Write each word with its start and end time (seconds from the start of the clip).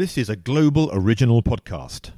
This 0.00 0.16
is 0.16 0.30
a 0.30 0.34
global 0.34 0.88
original 0.94 1.42
podcast. 1.42 2.12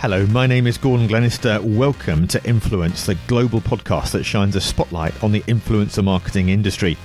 Hello, 0.00 0.24
my 0.28 0.46
name 0.46 0.66
is 0.66 0.78
Gordon 0.78 1.06
Glenister. 1.06 1.60
Welcome 1.62 2.26
to 2.28 2.42
Influence, 2.46 3.04
the 3.04 3.16
global 3.26 3.60
podcast 3.60 4.12
that 4.12 4.24
shines 4.24 4.56
a 4.56 4.60
spotlight 4.62 5.22
on 5.22 5.32
the 5.32 5.42
influencer 5.42 6.02
marketing 6.02 6.48
industry. 6.48 6.96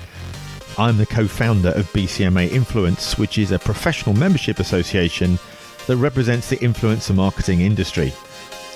I'm 0.79 0.97
the 0.97 1.07
co 1.07 1.27
founder 1.27 1.69
of 1.69 1.91
BCMA 1.91 2.51
Influence, 2.51 3.17
which 3.17 3.39
is 3.39 3.51
a 3.51 3.57
professional 3.57 4.15
membership 4.15 4.59
association 4.59 5.39
that 5.87 5.97
represents 5.97 6.49
the 6.49 6.57
influencer 6.57 7.15
marketing 7.15 7.61
industry. 7.61 8.13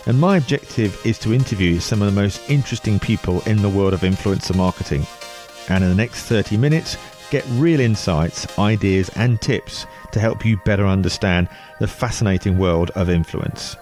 And 0.08 0.20
my 0.20 0.38
objective 0.38 1.00
is 1.06 1.20
to 1.20 1.32
interview 1.32 1.80
some 1.80 2.02
of 2.02 2.12
the 2.12 2.20
most 2.20 2.50
interesting 2.50 3.00
people 3.00 3.42
in 3.42 3.62
the 3.62 3.70
world 3.70 3.94
of 3.94 4.02
influencer 4.02 4.56
marketing. 4.56 5.06
And 5.70 5.84
in 5.84 5.92
the 5.92 5.96
next 5.96 6.24
30 6.24 6.58
minutes, 6.58 6.98
get 7.30 7.46
real 7.52 7.80
insights, 7.80 8.48
ideas, 8.58 9.10
and 9.16 9.40
tips 9.40 9.86
to 10.12 10.20
help 10.20 10.44
you 10.44 10.58
better 10.66 10.88
understand 10.88 11.50
the 11.80 11.88
fascinating 11.88 12.58
world 12.58 12.90
of 12.96 13.12
influence. 13.12 13.76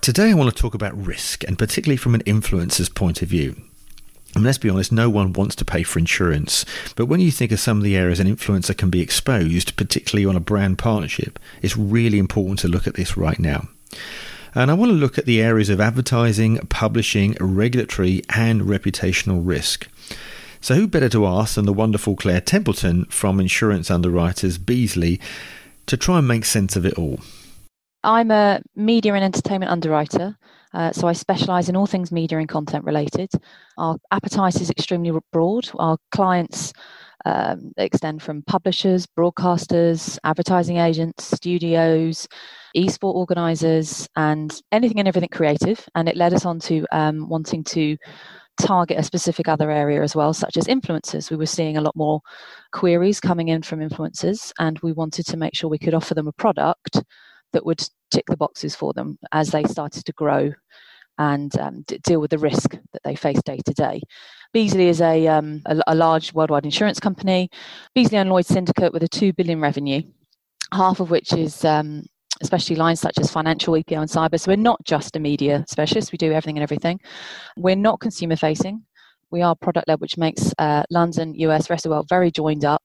Today, 0.00 0.30
I 0.30 0.34
want 0.34 0.54
to 0.54 0.62
talk 0.62 0.74
about 0.74 0.96
risk, 1.04 1.42
and 1.42 1.58
particularly 1.58 1.96
from 1.96 2.14
an 2.14 2.22
influencer's 2.22 2.88
point 2.88 3.20
of 3.20 3.28
view. 3.28 3.56
And 4.34 4.44
let's 4.44 4.58
be 4.58 4.68
honest, 4.68 4.90
no 4.90 5.08
one 5.08 5.32
wants 5.32 5.54
to 5.56 5.64
pay 5.64 5.82
for 5.82 5.98
insurance. 5.98 6.64
But 6.96 7.06
when 7.06 7.20
you 7.20 7.30
think 7.30 7.52
of 7.52 7.60
some 7.60 7.78
of 7.78 7.84
the 7.84 7.96
areas 7.96 8.18
an 8.18 8.26
influencer 8.26 8.76
can 8.76 8.90
be 8.90 9.00
exposed, 9.00 9.76
particularly 9.76 10.26
on 10.26 10.36
a 10.36 10.40
brand 10.40 10.78
partnership, 10.78 11.38
it's 11.62 11.76
really 11.76 12.18
important 12.18 12.58
to 12.60 12.68
look 12.68 12.86
at 12.86 12.94
this 12.94 13.16
right 13.16 13.38
now. 13.38 13.68
And 14.54 14.70
I 14.70 14.74
want 14.74 14.90
to 14.90 14.96
look 14.96 15.18
at 15.18 15.26
the 15.26 15.42
areas 15.42 15.68
of 15.68 15.80
advertising, 15.80 16.58
publishing, 16.68 17.36
regulatory, 17.40 18.22
and 18.30 18.62
reputational 18.62 19.40
risk. 19.44 19.88
So, 20.60 20.74
who 20.74 20.86
better 20.86 21.08
to 21.10 21.26
ask 21.26 21.56
than 21.56 21.66
the 21.66 21.72
wonderful 21.72 22.16
Claire 22.16 22.40
Templeton 22.40 23.04
from 23.06 23.38
Insurance 23.38 23.90
Underwriters 23.90 24.58
Beazley 24.58 25.20
to 25.86 25.96
try 25.96 26.18
and 26.18 26.28
make 26.28 26.44
sense 26.44 26.76
of 26.76 26.86
it 26.86 26.94
all? 26.94 27.20
I'm 28.04 28.30
a 28.30 28.60
media 28.76 29.14
and 29.14 29.24
entertainment 29.24 29.72
underwriter 29.72 30.36
uh, 30.74 30.90
so 30.90 31.06
I 31.06 31.12
specialise 31.12 31.68
in 31.68 31.76
all 31.76 31.86
things 31.86 32.10
media 32.10 32.38
and 32.38 32.48
content 32.48 32.84
related. 32.84 33.30
Our 33.78 33.96
appetite 34.10 34.60
is 34.60 34.70
extremely 34.70 35.12
broad. 35.32 35.70
Our 35.78 35.96
clients 36.10 36.72
um, 37.24 37.72
extend 37.76 38.22
from 38.22 38.42
publishers, 38.42 39.06
broadcasters, 39.06 40.18
advertising 40.24 40.78
agents, 40.78 41.24
studios, 41.24 42.26
esport 42.76 43.14
organisers, 43.14 44.08
and 44.16 44.52
anything 44.72 44.98
and 44.98 45.06
everything 45.06 45.30
creative. 45.30 45.88
And 45.94 46.08
it 46.08 46.16
led 46.16 46.34
us 46.34 46.44
on 46.44 46.58
to 46.60 46.84
um, 46.90 47.28
wanting 47.28 47.62
to 47.64 47.96
target 48.60 48.98
a 48.98 49.02
specific 49.04 49.48
other 49.48 49.70
area 49.70 50.02
as 50.02 50.16
well, 50.16 50.34
such 50.34 50.56
as 50.56 50.66
influencers. 50.66 51.30
We 51.30 51.36
were 51.36 51.46
seeing 51.46 51.76
a 51.76 51.80
lot 51.80 51.94
more 51.94 52.20
queries 52.72 53.20
coming 53.20 53.48
in 53.48 53.62
from 53.62 53.78
influencers, 53.78 54.52
and 54.58 54.78
we 54.80 54.92
wanted 54.92 55.26
to 55.26 55.36
make 55.36 55.54
sure 55.54 55.70
we 55.70 55.78
could 55.78 55.94
offer 55.94 56.14
them 56.14 56.28
a 56.28 56.32
product 56.32 57.00
that 57.54 57.64
would 57.64 57.82
tick 58.10 58.26
the 58.26 58.36
boxes 58.36 58.76
for 58.76 58.92
them 58.92 59.18
as 59.32 59.50
they 59.50 59.64
started 59.64 60.04
to 60.04 60.12
grow 60.12 60.52
and 61.18 61.58
um, 61.58 61.82
d- 61.86 61.98
deal 61.98 62.20
with 62.20 62.30
the 62.30 62.38
risk 62.38 62.76
that 62.92 63.02
they 63.04 63.14
face 63.14 63.40
day 63.44 63.58
to 63.64 63.72
day. 63.72 64.00
Beazley 64.54 64.88
is 64.88 65.00
a, 65.00 65.26
um, 65.26 65.62
a, 65.66 65.80
a, 65.86 65.94
large 65.94 66.32
worldwide 66.32 66.64
insurance 66.64 67.00
company. 67.00 67.48
Beazley 67.96 68.14
and 68.14 68.30
Lloyd 68.30 68.46
Syndicate 68.46 68.92
with 68.92 69.02
a 69.02 69.08
two 69.08 69.32
billion 69.32 69.60
revenue, 69.60 70.02
half 70.72 71.00
of 71.00 71.10
which 71.10 71.32
is 71.32 71.64
um, 71.64 72.04
especially 72.42 72.76
lines 72.76 73.00
such 73.00 73.18
as 73.18 73.30
financial, 73.30 73.74
EPO, 73.74 73.98
and 73.98 74.10
cyber. 74.10 74.38
So 74.38 74.50
we're 74.50 74.56
not 74.56 74.84
just 74.84 75.16
a 75.16 75.20
media 75.20 75.64
specialist. 75.68 76.12
We 76.12 76.18
do 76.18 76.32
everything 76.32 76.56
and 76.56 76.62
everything. 76.62 77.00
We're 77.56 77.76
not 77.76 78.00
consumer 78.00 78.36
facing. 78.36 78.82
We 79.30 79.42
are 79.42 79.56
product 79.56 79.88
led, 79.88 80.00
which 80.00 80.16
makes 80.16 80.52
uh, 80.58 80.84
London, 80.90 81.34
US, 81.34 81.70
rest 81.70 81.84
of 81.84 81.90
the 81.90 81.94
world 81.94 82.08
very 82.08 82.30
joined 82.30 82.64
up 82.64 82.82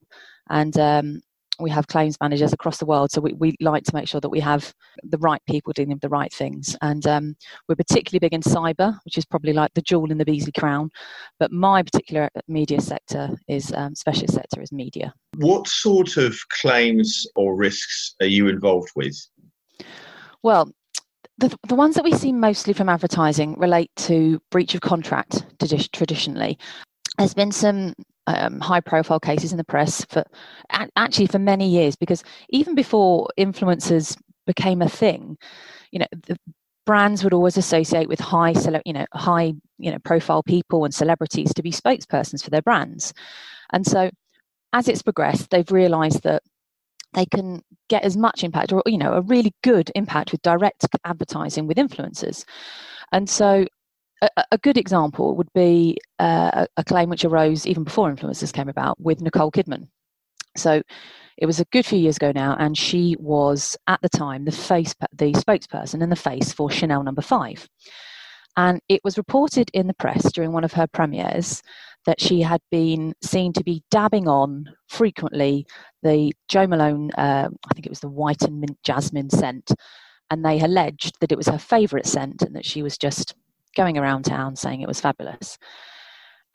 and 0.50 0.78
um, 0.80 1.22
we 1.60 1.70
have 1.70 1.88
claims 1.88 2.18
managers 2.22 2.54
across 2.54 2.78
the 2.78 2.86
world, 2.86 3.12
so 3.12 3.22
we, 3.22 3.34
we 3.34 3.56
like 3.60 3.84
to 3.84 3.96
make 3.96 4.08
sure 4.08 4.22
that 4.22 4.30
we 4.30 4.40
have 4.40 4.74
the 5.04 5.18
right 5.18 5.42
people 5.48 5.74
doing 5.74 5.98
the 6.02 6.10
right 6.10 6.32
things. 6.32 6.76
And 6.82 7.06
um, 7.08 7.36
we're 7.68 7.76
particularly 7.76 8.20
big 8.20 8.34
in 8.34 8.42
cyber, 8.42 8.98
which 9.06 9.18
is 9.18 9.26
probably 9.26 9.54
like 9.54 9.74
the 9.74 9.82
jewel 9.82 10.12
in 10.12 10.18
the 10.18 10.26
Beazley 10.26 10.58
crown. 10.58 10.90
But 11.40 11.52
my 11.52 11.84
particular 11.84 12.30
media 12.48 12.82
sector 12.82 13.30
is 13.48 13.74
um, 13.74 13.96
specialist 13.96 14.34
sector 14.34 14.62
is 14.62 14.72
media. 14.72 15.14
What 15.38 15.68
sort 15.68 16.18
of 16.18 16.38
claims 16.50 17.26
or 17.36 17.56
risks 17.56 18.16
are 18.22 18.28
you 18.28 18.48
involved 18.48 18.92
with? 18.96 19.16
Well, 20.44 20.72
the, 21.38 21.56
the 21.68 21.76
ones 21.76 21.96
that 21.96 22.04
we 22.04 22.14
see 22.14 22.32
mostly 22.32 22.74
from 22.74 22.90
advertising 22.90 23.58
relate 23.58 23.92
to 23.98 24.42
breach 24.52 24.76
of 24.76 24.82
contract 24.82 25.46
traditionally. 25.94 26.58
There's 27.18 27.34
been 27.34 27.52
some 27.52 27.94
um, 28.30 28.60
high 28.60 28.82
profile 28.82 29.20
cases 29.20 29.52
in 29.52 29.58
the 29.58 29.64
press 29.64 30.06
for 30.06 30.24
actually 30.96 31.28
for 31.28 31.40
many 31.40 31.68
years 31.68 31.96
because 31.96 32.24
even 32.50 32.76
before 32.76 33.28
influencers 33.38 34.18
became 34.46 34.82
a 34.82 34.90
thing 34.90 35.38
you 35.92 36.00
know 36.00 36.08
the 36.28 36.38
brands 36.90 37.24
would 37.24 37.34
always 37.34 37.56
associate 37.56 38.10
with 38.10 38.20
high 38.20 38.52
you 38.84 38.94
know 38.94 39.06
high 39.14 39.54
you 39.78 39.92
know 39.92 40.00
profile 40.00 40.42
people 40.42 40.86
and 40.86 40.94
celebrities 40.94 41.54
to 41.54 41.62
be 41.62 41.72
spokespersons 41.72 42.44
for 42.44 42.50
their 42.50 42.64
brands. 42.64 43.14
And 43.72 43.86
so 43.86 44.10
as 44.74 44.88
it's 44.88 45.04
progressed 45.04 45.52
they've 45.52 45.72
realized 45.72 46.24
that 46.24 46.42
they 47.14 47.28
can 47.28 47.62
get 47.90 48.02
as 48.02 48.18
much 48.18 48.44
impact 48.44 48.74
or 48.74 48.82
you 48.88 48.98
know 48.98 49.14
a 49.14 49.22
really 49.22 49.54
good 49.64 49.92
impact 49.94 50.32
with 50.32 50.42
direct 50.42 50.84
advertising 51.06 51.68
with 51.68 51.78
influencers. 51.78 52.44
And 53.12 53.30
so 53.30 53.68
a, 54.22 54.58
good 54.58 54.78
example 54.78 55.36
would 55.36 55.52
be 55.54 55.98
uh, 56.20 56.66
a 56.78 56.84
claim 56.84 57.10
which 57.10 57.26
arose 57.26 57.66
even 57.66 57.84
before 57.84 58.14
influencers 58.14 58.54
came 58.54 58.70
about 58.70 59.00
with 59.00 59.22
Nicole 59.22 59.52
Kidman. 59.52 59.88
So 60.58 60.82
it 61.38 61.46
was 61.46 61.60
a 61.60 61.66
good 61.66 61.86
few 61.86 62.00
years 62.00 62.18
ago 62.18 62.32
now, 62.34 62.56
and 62.60 62.78
she 62.78 63.16
was 63.20 63.78
at 63.88 64.02
the 64.02 64.10
time 64.10 64.46
the 64.46 64.52
face, 64.52 64.94
the 65.14 65.32
spokesperson 65.32 66.04
and 66.04 66.12
the 66.12 66.18
face 66.18 66.52
for 66.52 66.70
Chanel 66.70 67.04
Number 67.04 67.22
no. 67.22 67.28
Five. 67.28 67.68
And 68.58 68.82
it 68.90 69.02
was 69.04 69.18
reported 69.18 69.70
in 69.74 69.88
the 69.88 69.94
press 69.94 70.32
during 70.34 70.52
one 70.52 70.66
of 70.66 70.74
her 70.74 70.88
premieres 70.88 71.62
that 72.06 72.20
she 72.20 72.42
had 72.42 72.62
been 72.72 73.14
seen 73.22 73.54
to 73.54 73.64
be 73.64 73.84
dabbing 73.92 74.28
on 74.28 74.66
frequently 74.88 75.66
the 76.04 76.34
Jo 76.48 76.66
Malone, 76.68 77.12
uh, 77.12 77.50
I 77.70 77.74
think 77.74 77.86
it 77.86 77.92
was 77.92 78.00
the 78.00 78.10
white 78.10 78.42
and 78.42 78.60
mint 78.60 78.78
jasmine 78.84 79.30
scent, 79.30 79.72
and 80.30 80.44
they 80.44 80.60
alleged 80.60 81.20
that 81.22 81.32
it 81.32 81.38
was 81.38 81.48
her 81.48 81.58
favourite 81.58 82.06
scent 82.06 82.42
and 82.42 82.56
that 82.56 82.66
she 82.66 82.82
was 82.82 82.98
just 82.98 83.34
going 83.80 83.98
around 83.98 84.24
town 84.24 84.58
saying 84.58 84.82
it 84.82 84.90
was 84.90 85.00
fabulous. 85.00 85.58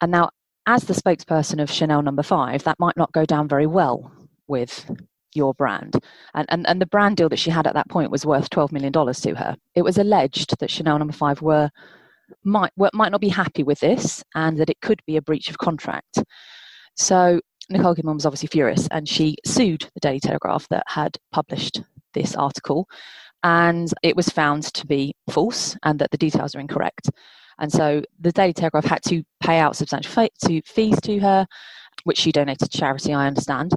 And 0.02 0.12
now, 0.12 0.28
as 0.66 0.84
the 0.84 0.92
spokesperson 0.92 1.62
of 1.62 1.70
Chanel 1.70 2.02
number 2.02 2.22
no. 2.22 2.28
five, 2.28 2.64
that 2.64 2.78
might 2.78 2.98
not 2.98 3.12
go 3.12 3.24
down 3.24 3.48
very 3.48 3.66
well 3.66 4.12
with 4.46 4.90
your 5.34 5.54
brand. 5.54 5.96
And, 6.34 6.46
and, 6.50 6.66
and 6.66 6.82
the 6.82 6.86
brand 6.86 7.16
deal 7.16 7.30
that 7.30 7.38
she 7.38 7.50
had 7.50 7.66
at 7.66 7.72
that 7.72 7.88
point 7.88 8.10
was 8.10 8.26
worth 8.26 8.50
$12 8.50 8.72
million 8.72 8.92
to 8.92 9.34
her. 9.34 9.56
It 9.74 9.82
was 9.82 9.96
alleged 9.96 10.58
that 10.60 10.70
Chanel 10.70 10.98
number 10.98 11.12
no. 11.12 11.16
five 11.16 11.40
were 11.40 11.70
might, 12.44 12.72
were, 12.76 12.90
might 12.92 13.10
not 13.10 13.22
be 13.22 13.28
happy 13.30 13.62
with 13.62 13.80
this 13.80 14.22
and 14.34 14.58
that 14.58 14.68
it 14.68 14.82
could 14.82 15.00
be 15.06 15.16
a 15.16 15.22
breach 15.22 15.48
of 15.48 15.56
contract. 15.56 16.22
So 16.94 17.40
Nicole 17.70 17.94
Kidman 17.94 18.14
was 18.14 18.26
obviously 18.26 18.48
furious 18.48 18.86
and 18.90 19.08
she 19.08 19.36
sued 19.46 19.88
the 19.94 20.00
Daily 20.00 20.20
Telegraph 20.20 20.68
that 20.68 20.84
had 20.86 21.16
published 21.32 21.80
this 22.12 22.36
article 22.36 22.86
and 23.44 23.92
it 24.02 24.16
was 24.16 24.28
found 24.30 24.64
to 24.64 24.86
be 24.86 25.14
false 25.30 25.76
and 25.84 25.98
that 25.98 26.10
the 26.10 26.16
details 26.16 26.56
are 26.56 26.60
incorrect. 26.60 27.10
And 27.58 27.70
so 27.70 28.02
the 28.18 28.32
Daily 28.32 28.54
Telegraph 28.54 28.86
had 28.86 29.02
to 29.04 29.22
pay 29.40 29.58
out 29.58 29.76
substantial 29.76 30.28
to 30.46 30.62
fees 30.62 31.00
to 31.02 31.20
her, 31.20 31.46
which 32.02 32.18
she 32.18 32.32
donated 32.32 32.70
to 32.70 32.78
charity, 32.78 33.12
I 33.12 33.26
understand. 33.26 33.72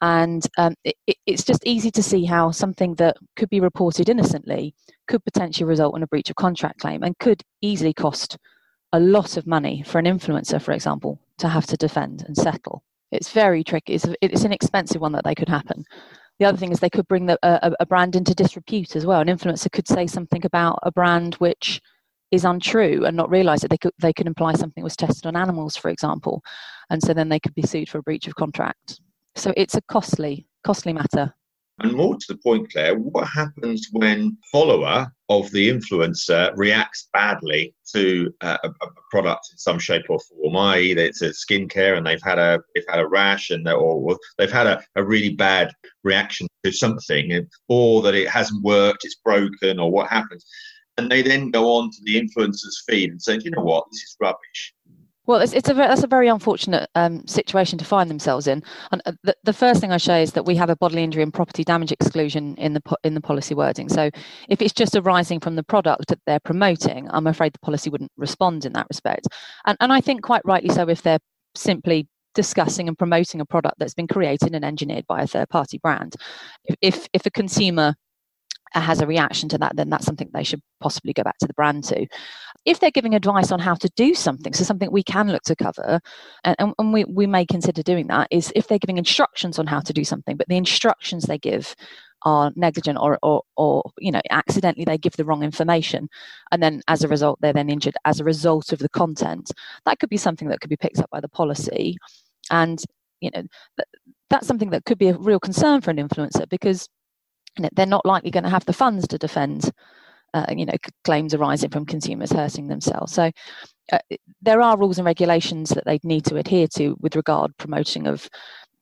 And 0.00 0.46
um, 0.58 0.74
it, 0.84 0.96
it's 1.26 1.44
just 1.44 1.64
easy 1.64 1.90
to 1.92 2.02
see 2.02 2.24
how 2.24 2.50
something 2.50 2.96
that 2.96 3.16
could 3.36 3.48
be 3.48 3.60
reported 3.60 4.08
innocently 4.08 4.74
could 5.06 5.24
potentially 5.24 5.66
result 5.66 5.96
in 5.96 6.02
a 6.02 6.08
breach 6.08 6.28
of 6.28 6.36
contract 6.36 6.80
claim 6.80 7.02
and 7.02 7.18
could 7.18 7.42
easily 7.62 7.94
cost 7.94 8.36
a 8.92 9.00
lot 9.00 9.36
of 9.36 9.46
money 9.46 9.82
for 9.86 9.98
an 9.98 10.04
influencer, 10.04 10.60
for 10.60 10.72
example, 10.72 11.20
to 11.38 11.48
have 11.48 11.66
to 11.66 11.76
defend 11.76 12.24
and 12.26 12.36
settle. 12.36 12.82
It's 13.12 13.30
very 13.30 13.62
tricky. 13.62 13.94
It's, 13.94 14.06
it's 14.20 14.44
an 14.44 14.52
expensive 14.52 15.00
one 15.00 15.12
that 15.12 15.24
they 15.24 15.34
could 15.34 15.48
happen. 15.48 15.84
The 16.38 16.46
other 16.46 16.58
thing 16.58 16.72
is 16.72 16.80
they 16.80 16.90
could 16.90 17.06
bring 17.08 17.26
the, 17.26 17.38
a, 17.42 17.72
a 17.80 17.86
brand 17.86 18.16
into 18.16 18.34
disrepute 18.34 18.96
as 18.96 19.06
well. 19.06 19.20
An 19.20 19.28
influencer 19.28 19.70
could 19.70 19.86
say 19.86 20.06
something 20.06 20.44
about 20.44 20.80
a 20.82 20.90
brand 20.90 21.34
which 21.36 21.80
is 22.30 22.44
untrue 22.44 23.04
and 23.04 23.16
not 23.16 23.30
realize 23.30 23.60
that 23.60 23.70
they 23.70 23.78
could 23.78 23.92
they 24.00 24.12
could 24.12 24.26
imply 24.26 24.54
something 24.54 24.82
was 24.82 24.96
tested 24.96 25.26
on 25.26 25.36
animals, 25.36 25.76
for 25.76 25.88
example, 25.90 26.42
and 26.90 27.02
so 27.02 27.14
then 27.14 27.28
they 27.28 27.38
could 27.38 27.54
be 27.54 27.62
sued 27.62 27.88
for 27.88 27.98
a 27.98 28.02
breach 28.02 28.26
of 28.26 28.34
contract. 28.34 29.00
So 29.36 29.52
it's 29.56 29.76
a 29.76 29.82
costly 29.82 30.46
costly 30.64 30.92
matter. 30.92 31.34
And 31.80 31.92
more 31.92 32.14
to 32.14 32.26
the 32.28 32.38
point, 32.38 32.70
Claire, 32.70 32.96
what 32.96 33.26
happens 33.26 33.88
when 33.90 34.38
follower 34.52 35.12
of 35.28 35.50
the 35.50 35.68
influencer 35.68 36.52
reacts 36.56 37.08
badly 37.12 37.74
to 37.92 38.32
a, 38.42 38.58
a, 38.62 38.88
product 39.10 39.48
in 39.50 39.58
some 39.58 39.80
shape 39.80 40.04
or 40.08 40.20
form? 40.20 40.56
I.e., 40.56 40.92
it's 40.92 41.22
a 41.22 41.30
skincare 41.30 41.96
and 41.96 42.06
they've 42.06 42.22
had 42.22 42.38
a 42.38 42.60
they've 42.74 42.84
had 42.88 43.00
a 43.00 43.08
rash 43.08 43.50
and 43.50 43.68
or 43.68 44.16
they've 44.38 44.52
had 44.52 44.68
a, 44.68 44.84
a 44.94 45.02
really 45.02 45.30
bad 45.30 45.72
reaction 46.04 46.46
to 46.64 46.70
something, 46.70 47.48
or 47.68 48.02
that 48.02 48.14
it 48.14 48.28
hasn't 48.28 48.62
worked, 48.62 49.04
it's 49.04 49.16
broken, 49.16 49.80
or 49.80 49.90
what 49.90 50.08
happens, 50.08 50.46
and 50.96 51.10
they 51.10 51.22
then 51.22 51.50
go 51.50 51.74
on 51.76 51.90
to 51.90 51.98
the 52.04 52.20
influencer's 52.20 52.82
feed 52.86 53.10
and 53.10 53.20
say, 53.20 53.38
you 53.42 53.50
know 53.50 53.62
what, 53.62 53.84
this 53.90 54.02
is 54.02 54.16
rubbish. 54.20 54.74
Well, 55.26 55.40
it's, 55.40 55.54
it's 55.54 55.70
a 55.70 55.74
that's 55.74 56.02
a 56.02 56.06
very 56.06 56.28
unfortunate 56.28 56.88
um, 56.94 57.26
situation 57.26 57.78
to 57.78 57.84
find 57.84 58.10
themselves 58.10 58.46
in. 58.46 58.62
And 58.92 59.00
uh, 59.06 59.12
the, 59.22 59.34
the 59.44 59.52
first 59.52 59.80
thing 59.80 59.90
I 59.90 59.96
show 59.96 60.16
is 60.16 60.32
that 60.32 60.44
we 60.44 60.54
have 60.56 60.68
a 60.68 60.76
bodily 60.76 61.02
injury 61.02 61.22
and 61.22 61.32
property 61.32 61.64
damage 61.64 61.92
exclusion 61.92 62.54
in 62.56 62.74
the 62.74 62.82
in 63.04 63.14
the 63.14 63.20
policy 63.20 63.54
wording. 63.54 63.88
So 63.88 64.10
if 64.48 64.60
it's 64.60 64.74
just 64.74 64.94
arising 64.94 65.40
from 65.40 65.56
the 65.56 65.62
product 65.62 66.08
that 66.08 66.20
they're 66.26 66.40
promoting, 66.40 67.08
I'm 67.10 67.26
afraid 67.26 67.54
the 67.54 67.58
policy 67.60 67.88
wouldn't 67.88 68.12
respond 68.18 68.66
in 68.66 68.74
that 68.74 68.86
respect. 68.90 69.28
And 69.64 69.78
and 69.80 69.92
I 69.92 70.00
think 70.00 70.22
quite 70.22 70.42
rightly 70.44 70.68
so 70.68 70.88
if 70.88 71.02
they're 71.02 71.20
simply 71.54 72.06
discussing 72.34 72.88
and 72.88 72.98
promoting 72.98 73.40
a 73.40 73.46
product 73.46 73.78
that's 73.78 73.94
been 73.94 74.08
created 74.08 74.54
and 74.54 74.64
engineered 74.64 75.06
by 75.06 75.22
a 75.22 75.26
third 75.26 75.48
party 75.48 75.78
brand. 75.78 76.16
If 76.82 77.08
if 77.12 77.24
a 77.24 77.30
consumer 77.30 77.94
Uh, 78.74 78.80
has 78.80 79.00
a 79.00 79.06
reaction 79.06 79.48
to 79.48 79.58
that, 79.58 79.76
then 79.76 79.88
that's 79.88 80.04
something 80.04 80.28
they 80.32 80.42
should 80.42 80.60
possibly 80.80 81.12
go 81.12 81.22
back 81.22 81.38
to 81.38 81.46
the 81.46 81.54
brand 81.54 81.84
to. 81.84 82.06
If 82.64 82.80
they're 82.80 82.90
giving 82.90 83.14
advice 83.14 83.52
on 83.52 83.60
how 83.60 83.74
to 83.74 83.88
do 83.94 84.14
something, 84.14 84.52
so 84.52 84.64
something 84.64 84.90
we 84.90 85.04
can 85.04 85.30
look 85.30 85.42
to 85.44 85.54
cover, 85.54 86.00
and, 86.42 86.74
and 86.76 86.92
we, 86.92 87.04
we 87.04 87.26
may 87.26 87.46
consider 87.46 87.82
doing 87.84 88.08
that, 88.08 88.26
is 88.32 88.52
if 88.56 88.66
they're 88.66 88.80
giving 88.80 88.98
instructions 88.98 89.60
on 89.60 89.68
how 89.68 89.80
to 89.80 89.92
do 89.92 90.02
something, 90.02 90.36
but 90.36 90.48
the 90.48 90.56
instructions 90.56 91.24
they 91.24 91.38
give 91.38 91.76
are 92.24 92.52
negligent 92.56 92.98
or, 93.00 93.18
or, 93.22 93.42
or 93.56 93.82
you 93.98 94.10
know 94.10 94.20
accidentally 94.30 94.84
they 94.84 94.98
give 94.98 95.16
the 95.16 95.24
wrong 95.24 95.42
information 95.42 96.08
and 96.50 96.62
then 96.62 96.80
as 96.88 97.04
a 97.04 97.08
result 97.08 97.38
they're 97.42 97.52
then 97.52 97.68
injured 97.68 97.94
as 98.06 98.18
a 98.18 98.24
result 98.24 98.72
of 98.72 98.78
the 98.78 98.88
content 98.88 99.50
that 99.84 99.98
could 99.98 100.08
be 100.08 100.16
something 100.16 100.48
that 100.48 100.58
could 100.60 100.70
be 100.70 100.76
picked 100.76 100.98
up 100.98 101.10
by 101.10 101.20
the 101.20 101.28
policy 101.28 101.98
and 102.50 102.82
you 103.20 103.30
know 103.34 103.42
that's 104.30 104.46
something 104.46 104.70
that 104.70 104.86
could 104.86 104.96
be 104.96 105.08
a 105.08 105.18
real 105.18 105.38
concern 105.38 105.82
for 105.82 105.90
an 105.90 105.98
influencer 105.98 106.48
because 106.48 106.88
they're 107.72 107.86
not 107.86 108.06
likely 108.06 108.30
going 108.30 108.44
to 108.44 108.50
have 108.50 108.64
the 108.64 108.72
funds 108.72 109.06
to 109.08 109.18
defend 109.18 109.70
uh, 110.34 110.46
you 110.54 110.66
know 110.66 110.74
claims 111.04 111.32
arising 111.32 111.70
from 111.70 111.86
consumers 111.86 112.32
hurting 112.32 112.68
themselves. 112.68 113.12
So 113.12 113.30
uh, 113.92 113.98
there 114.42 114.60
are 114.60 114.76
rules 114.76 114.98
and 114.98 115.06
regulations 115.06 115.70
that 115.70 115.84
they 115.84 116.00
need 116.02 116.24
to 116.26 116.36
adhere 116.36 116.66
to 116.74 116.96
with 117.00 117.16
regard 117.16 117.50
to 117.50 117.62
promoting 117.62 118.06
of 118.06 118.28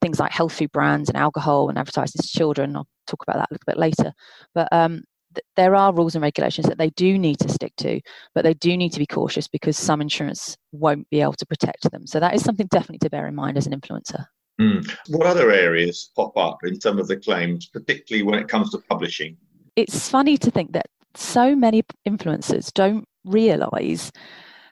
things 0.00 0.18
like 0.18 0.32
health 0.32 0.54
food 0.54 0.72
brands 0.72 1.08
and 1.08 1.16
alcohol 1.16 1.68
and 1.68 1.78
advertising 1.78 2.20
to 2.20 2.28
children. 2.28 2.74
I'll 2.74 2.88
talk 3.06 3.22
about 3.22 3.36
that 3.36 3.50
a 3.50 3.54
little 3.54 3.64
bit 3.66 3.78
later. 3.78 4.12
But 4.54 4.68
um, 4.72 5.04
th- 5.34 5.44
there 5.56 5.74
are 5.76 5.94
rules 5.94 6.14
and 6.14 6.22
regulations 6.22 6.66
that 6.66 6.78
they 6.78 6.90
do 6.90 7.18
need 7.18 7.38
to 7.40 7.48
stick 7.48 7.74
to 7.76 8.00
but 8.34 8.42
they 8.44 8.54
do 8.54 8.76
need 8.76 8.92
to 8.94 8.98
be 8.98 9.06
cautious 9.06 9.46
because 9.46 9.76
some 9.76 10.00
insurance 10.00 10.56
won't 10.72 11.08
be 11.10 11.20
able 11.20 11.34
to 11.34 11.46
protect 11.46 11.90
them. 11.90 12.06
So 12.06 12.18
that 12.18 12.34
is 12.34 12.42
something 12.42 12.66
definitely 12.68 12.98
to 13.00 13.10
bear 13.10 13.28
in 13.28 13.34
mind 13.34 13.58
as 13.58 13.66
an 13.66 13.78
influencer 13.78 14.24
Mm. 14.60 14.90
What 15.08 15.26
other 15.26 15.50
areas 15.50 16.10
pop 16.14 16.36
up 16.36 16.58
in 16.64 16.80
some 16.80 16.98
of 16.98 17.08
the 17.08 17.16
claims, 17.16 17.66
particularly 17.66 18.22
when 18.22 18.38
it 18.38 18.48
comes 18.48 18.70
to 18.70 18.78
publishing? 18.78 19.36
It's 19.76 20.08
funny 20.08 20.36
to 20.38 20.50
think 20.50 20.72
that 20.72 20.86
so 21.14 21.56
many 21.56 21.82
influencers 22.06 22.72
don't 22.72 23.06
realize 23.24 24.12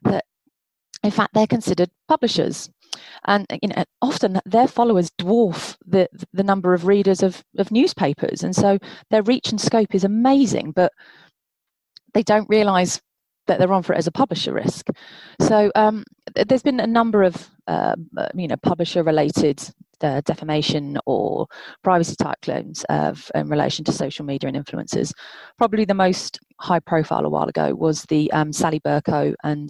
that, 0.03 0.25
in 1.03 1.11
fact, 1.11 1.35
they're 1.35 1.47
considered 1.47 1.91
publishers. 2.09 2.71
And 3.27 3.47
you 3.63 3.69
know, 3.69 3.85
often 4.03 4.41
their 4.45 4.67
followers 4.67 5.11
dwarf 5.19 5.77
the 5.87 6.09
the 6.33 6.43
number 6.43 6.75
of 6.75 6.87
readers 6.87 7.23
of, 7.23 7.45
of 7.57 7.71
newspapers, 7.71 8.43
and 8.43 8.55
so 8.55 8.79
their 9.11 9.23
reach 9.23 9.51
and 9.51 9.61
scope 9.61 9.95
is 9.95 10.05
amazing. 10.05 10.73
But 10.73 10.93
they 12.15 12.23
don't 12.23 12.49
realise 12.49 13.01
that 13.51 13.59
they're 13.59 13.73
on 13.73 13.83
for 13.83 13.95
it 13.95 13.99
as 13.99 14.07
a 14.07 14.13
publisher 14.13 14.53
risk. 14.53 14.91
So 15.41 15.73
um, 15.75 16.05
there's 16.47 16.63
been 16.63 16.79
a 16.79 16.87
number 16.87 17.25
of 17.25 17.51
uh, 17.67 17.97
you 18.35 18.47
know 18.47 18.57
publisher 18.63 19.03
related 19.03 19.61
uh, 20.03 20.21
defamation 20.25 20.97
or 21.05 21.49
privacy 21.83 22.15
type 22.15 22.41
claims 22.43 22.85
in 23.35 23.49
relation 23.49 23.85
to 23.87 23.93
social 23.93 24.25
media 24.25 24.49
and 24.49 24.57
influencers. 24.57 25.13
Probably 25.59 25.85
the 25.85 25.95
most 25.95 26.39
high 26.61 26.79
profile 26.79 27.27
a 27.27 27.29
while 27.29 27.49
ago 27.49 27.75
was 27.75 28.05
the 28.05 28.31
um, 28.33 28.53
Sally 28.53 28.79
Bercow 28.81 29.35
and 29.43 29.69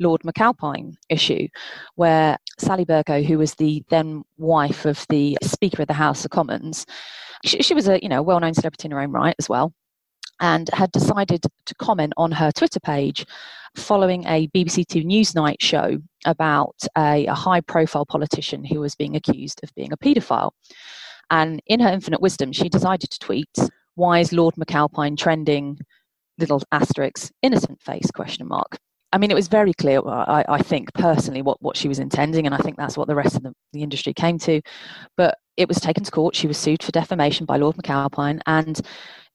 Lord 0.00 0.22
McAlpine 0.22 0.94
issue, 1.08 1.46
where 1.94 2.36
Sally 2.58 2.84
Bercow, 2.84 3.24
who 3.24 3.38
was 3.38 3.54
the 3.54 3.84
then 3.88 4.24
wife 4.36 4.84
of 4.84 5.06
the 5.10 5.38
Speaker 5.42 5.82
of 5.82 5.88
the 5.88 5.94
House 5.94 6.24
of 6.24 6.32
Commons, 6.32 6.86
she, 7.44 7.62
she 7.62 7.74
was 7.74 7.86
a 7.86 8.00
you 8.02 8.08
know 8.08 8.20
well-known 8.20 8.54
celebrity 8.54 8.86
in 8.86 8.90
her 8.90 9.00
own 9.00 9.12
right 9.12 9.36
as 9.38 9.48
well 9.48 9.72
and 10.42 10.68
had 10.74 10.90
decided 10.92 11.46
to 11.64 11.74
comment 11.76 12.12
on 12.18 12.32
her 12.32 12.50
Twitter 12.50 12.80
page 12.80 13.24
following 13.76 14.26
a 14.26 14.48
BBC 14.48 14.84
Two 14.86 15.02
Newsnight 15.02 15.60
show 15.60 15.96
about 16.26 16.76
a, 16.98 17.26
a 17.26 17.34
high 17.34 17.62
profile 17.62 18.04
politician 18.04 18.64
who 18.64 18.80
was 18.80 18.94
being 18.94 19.16
accused 19.16 19.60
of 19.62 19.74
being 19.74 19.92
a 19.92 19.96
paedophile. 19.96 20.50
And 21.30 21.62
in 21.66 21.80
her 21.80 21.88
infinite 21.88 22.20
wisdom, 22.20 22.52
she 22.52 22.68
decided 22.68 23.10
to 23.10 23.18
tweet, 23.20 23.56
Why 23.94 24.18
is 24.18 24.32
Lord 24.32 24.56
McAlpine 24.56 25.16
trending? 25.16 25.78
Little 26.38 26.62
asterisk, 26.72 27.30
innocent 27.42 27.80
face 27.80 28.10
question 28.10 28.48
mark. 28.48 28.78
I 29.12 29.18
mean, 29.18 29.30
it 29.30 29.34
was 29.34 29.48
very 29.48 29.74
clear, 29.74 29.98
uh, 29.98 30.24
I, 30.26 30.44
I, 30.48 30.62
think, 30.62 30.92
personally, 30.94 31.42
what, 31.42 31.60
what 31.60 31.76
she 31.76 31.86
was 31.86 31.98
intending, 31.98 32.46
and 32.46 32.54
I 32.54 32.58
think 32.58 32.78
that's 32.78 32.96
what 32.96 33.06
the 33.06 33.14
rest 33.14 33.36
of 33.36 33.42
the, 33.42 33.52
the 33.74 33.82
industry 33.82 34.14
came 34.14 34.38
to. 34.40 34.62
But 35.18 35.36
it 35.58 35.68
was 35.68 35.76
taken 35.78 36.02
to 36.02 36.10
court. 36.10 36.34
She 36.34 36.46
was 36.46 36.56
sued 36.56 36.82
for 36.82 36.92
defamation 36.92 37.44
by 37.44 37.58
Lord 37.58 37.76
McAlpine, 37.76 38.40
and 38.46 38.80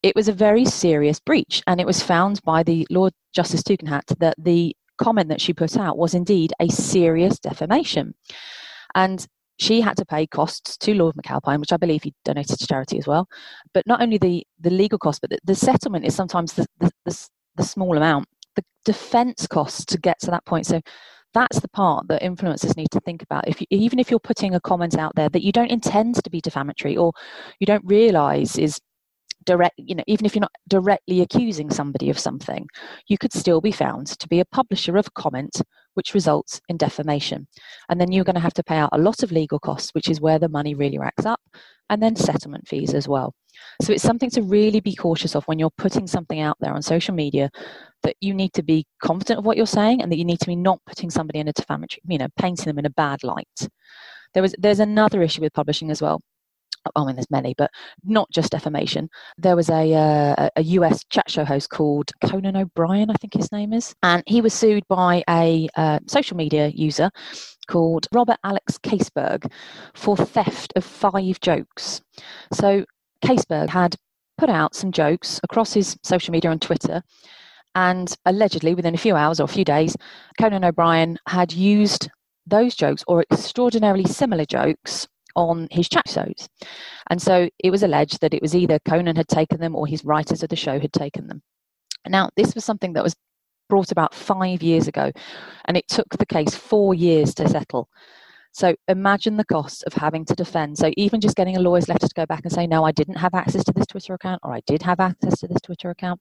it 0.04 0.16
was 0.16 0.28
a 0.28 0.34
very 0.34 0.66
serious 0.66 1.20
breach, 1.20 1.62
and 1.68 1.80
it 1.80 1.88
was 1.88 2.02
found 2.02 2.42
by 2.44 2.64
the 2.64 2.86
Lord 2.90 3.14
Justice 3.34 3.64
Tugendhat 3.64 4.18
that 4.20 4.36
the 4.38 4.76
comment 4.98 5.30
that 5.30 5.42
she 5.42 5.54
put 5.54 5.78
out 5.78 5.98
was 5.98 6.14
indeed 6.14 6.54
a 6.60 6.70
serious 6.70 7.40
defamation. 7.40 8.14
And 8.96 9.26
she 9.60 9.82
had 9.82 9.98
to 9.98 10.06
pay 10.06 10.28
costs 10.28 10.78
to 10.78 10.94
Lord 10.94 11.16
McAlpine, 11.16 11.60
which 11.60 11.74
I 11.74 11.78
believe 11.78 12.04
he 12.04 12.14
donated 12.26 12.60
to 12.60 12.68
charity 12.68 12.98
as 13.00 13.08
well. 13.08 13.28
But 13.74 13.88
not 13.88 14.02
only 14.02 14.18
the, 14.18 14.46
the 14.60 14.70
legal 14.70 15.00
cost, 15.00 15.22
but 15.22 15.32
the, 15.32 15.40
the 15.46 15.56
settlement 15.56 16.06
is 16.06 16.16
sometimes 16.16 16.54
the, 16.54 16.68
the, 16.80 16.92
the, 17.56 17.64
small 17.64 17.98
amount. 17.98 18.28
The 18.56 18.64
defense 18.86 19.48
costs 19.48 19.86
to 19.86 19.98
get 19.98 20.20
to 20.22 20.32
that 20.32 20.46
point. 20.46 20.68
So 20.68 20.82
that's 21.34 21.60
the 21.60 21.70
part 21.70 22.08
that 22.08 22.22
influencers 22.22 22.78
need 22.78 22.92
to 22.92 23.00
think 23.00 23.24
about. 23.24 23.48
If 23.48 23.62
you, 23.62 23.68
even 23.72 24.00
if 24.00 24.12
you're 24.12 24.20
putting 24.20 24.56
a 24.56 24.62
comment 24.62 24.98
out 24.98 25.16
there 25.16 25.30
that 25.30 25.44
you 25.44 25.52
don't 25.52 25.72
intend 25.72 26.24
to 26.24 26.30
be 26.30 26.42
defamatory 26.42 26.96
or 26.96 27.14
you 27.60 27.66
don't 27.66 27.86
realize 27.86 28.58
is 28.58 28.80
direct 29.48 29.74
you 29.78 29.96
know 29.96 30.04
even 30.06 30.26
if 30.26 30.36
you're 30.36 30.42
not 30.42 30.52
directly 30.68 31.22
accusing 31.22 31.70
somebody 31.72 32.10
of 32.10 32.20
something 32.20 32.68
you 33.08 33.18
could 33.18 33.34
still 33.34 33.62
be 33.62 33.72
found 33.72 34.06
to 34.08 34.28
be 34.28 34.40
a 34.40 34.46
publisher 34.46 34.98
of 34.98 35.14
comment 35.16 35.62
which 35.98 36.14
results 36.14 36.62
in 36.70 36.78
defamation. 36.78 37.48
And 37.90 38.00
then 38.00 38.12
you're 38.12 38.24
going 38.24 38.36
to 38.36 38.48
have 38.48 38.54
to 38.54 38.64
pay 38.64 38.78
out 38.78 38.92
a 38.92 39.00
lot 39.00 39.24
of 39.24 39.32
legal 39.32 39.58
costs 39.58 39.90
which 39.96 40.10
is 40.10 40.22
where 40.22 40.38
the 40.38 40.48
money 40.48 40.76
really 40.76 41.00
racks 41.00 41.26
up 41.26 41.42
and 41.90 42.02
then 42.02 42.16
settlement 42.16 42.68
fees 42.68 42.94
as 42.94 43.08
well. 43.08 43.34
So 43.82 43.94
it's 43.94 44.04
something 44.04 44.30
to 44.32 44.44
really 44.44 44.80
be 44.80 44.94
cautious 44.94 45.36
of 45.36 45.44
when 45.46 45.58
you're 45.58 45.72
putting 45.76 46.06
something 46.06 46.40
out 46.40 46.56
there 46.60 46.74
on 46.74 46.84
social 46.84 47.16
media 47.16 47.50
that 48.04 48.16
you 48.22 48.36
need 48.36 48.54
to 48.54 48.62
be 48.62 48.86
confident 49.02 49.40
of 49.40 49.46
what 49.46 49.58
you're 49.58 49.66
saying 49.66 50.04
and 50.04 50.12
that 50.12 50.20
you 50.20 50.26
need 50.26 50.40
to 50.42 50.46
be 50.46 50.56
not 50.56 50.80
putting 50.86 51.10
somebody 51.10 51.40
in 51.40 51.48
a 51.48 51.54
defamatory 51.54 52.02
you 52.08 52.20
know 52.20 52.28
painting 52.38 52.66
them 52.66 52.78
in 52.78 52.86
a 52.86 52.92
bad 52.92 53.24
light. 53.24 53.68
There 54.36 54.44
was 54.44 54.54
there's 54.60 54.80
another 54.80 55.24
issue 55.24 55.42
with 55.42 55.54
publishing 55.54 55.90
as 55.90 56.00
well 56.00 56.22
I 56.96 57.06
mean, 57.06 57.16
there's 57.16 57.32
many, 57.32 57.54
but 57.58 57.72
not 58.04 58.30
just 58.32 58.52
defamation. 58.52 59.10
There 59.38 59.56
was 59.56 59.70
a, 59.70 59.94
uh, 59.94 60.50
a 60.56 60.62
US 60.64 61.04
chat 61.10 61.30
show 61.30 61.46
host 61.46 61.70
called 61.70 62.12
Conan 62.24 62.58
O'Brien, 62.58 63.10
I 63.10 63.16
think 63.16 63.34
his 63.34 63.52
name 63.52 63.74
is, 63.74 63.96
and 64.04 64.24
he 64.28 64.42
was 64.42 64.54
sued 64.54 64.88
by 64.88 65.24
a 65.30 65.68
uh, 65.76 66.00
social 66.08 66.38
media 66.38 66.68
user 66.70 67.10
called 67.68 68.08
Robert 68.14 68.38
Alex 68.44 68.78
Kaseberg 68.78 69.52
for 69.94 70.18
theft 70.18 70.74
of 70.76 70.84
five 70.84 71.40
jokes. 71.42 72.02
So 72.54 72.86
Kaseberg 73.24 73.70
had 73.70 73.96
put 74.38 74.50
out 74.50 74.76
some 74.76 74.92
jokes 74.92 75.40
across 75.44 75.74
his 75.74 75.98
social 76.04 76.32
media 76.32 76.52
on 76.52 76.60
Twitter. 76.60 77.02
And 77.76 78.16
allegedly, 78.26 78.74
within 78.74 78.96
a 78.96 79.00
few 79.00 79.16
hours 79.16 79.40
or 79.40 79.44
a 79.44 79.48
few 79.48 79.66
days, 79.66 79.96
Conan 80.40 80.64
O'Brien 80.64 81.18
had 81.28 81.54
used 81.54 82.10
those 82.48 82.76
jokes 82.76 83.04
or 83.08 83.24
extraordinarily 83.32 84.06
similar 84.06 84.46
jokes 84.46 85.08
on 85.38 85.68
his 85.72 85.88
chat 85.88 86.10
shows. 86.10 86.50
And 87.10 87.22
so 87.22 87.50
it 87.64 87.72
was 87.72 87.84
alleged 87.84 88.20
that 88.22 88.34
it 88.34 88.42
was 88.42 88.56
either 88.56 88.80
Conan 88.80 89.16
had 89.16 89.30
taken 89.30 89.62
them 89.62 89.76
or 89.76 89.88
his 89.88 90.04
writers 90.04 90.44
of 90.44 90.50
the 90.50 90.56
show 90.58 90.80
had 90.80 90.92
taken 90.92 91.28
them. 91.28 91.42
Now, 92.06 92.30
this 92.36 92.56
was 92.56 92.66
something 92.66 92.94
that 92.94 93.04
was 93.04 93.16
brought 93.70 93.92
about 93.92 94.14
five 94.14 94.64
years 94.64 94.88
ago, 94.88 95.12
and 95.66 95.78
it 95.78 95.88
took 95.88 96.08
the 96.18 96.26
case 96.26 96.56
four 96.56 96.94
years 96.94 97.34
to 97.36 97.48
settle. 97.48 97.88
So 98.54 98.76
imagine 98.88 99.38
the 99.38 99.46
cost 99.46 99.84
of 99.84 99.94
having 99.94 100.26
to 100.26 100.34
defend. 100.34 100.78
So 100.78 100.92
even 100.98 101.22
just 101.22 101.36
getting 101.36 101.58
a 101.58 101.60
lawyer's 101.60 101.90
letter 101.90 102.08
to 102.08 102.14
go 102.16 102.26
back 102.26 102.42
and 102.44 102.52
say, 102.52 102.66
no, 102.66 102.86
I 102.86 102.92
didn't 102.92 103.18
have 103.18 103.36
access 103.36 103.64
to 103.66 103.74
this 103.74 103.86
Twitter 103.86 104.16
account, 104.16 104.42
or 104.44 104.54
I 104.54 104.62
did 104.66 104.82
have 104.82 105.00
access 105.00 105.40
to 105.42 105.48
this 105.48 105.62
Twitter 105.62 105.92
account. 105.92 106.20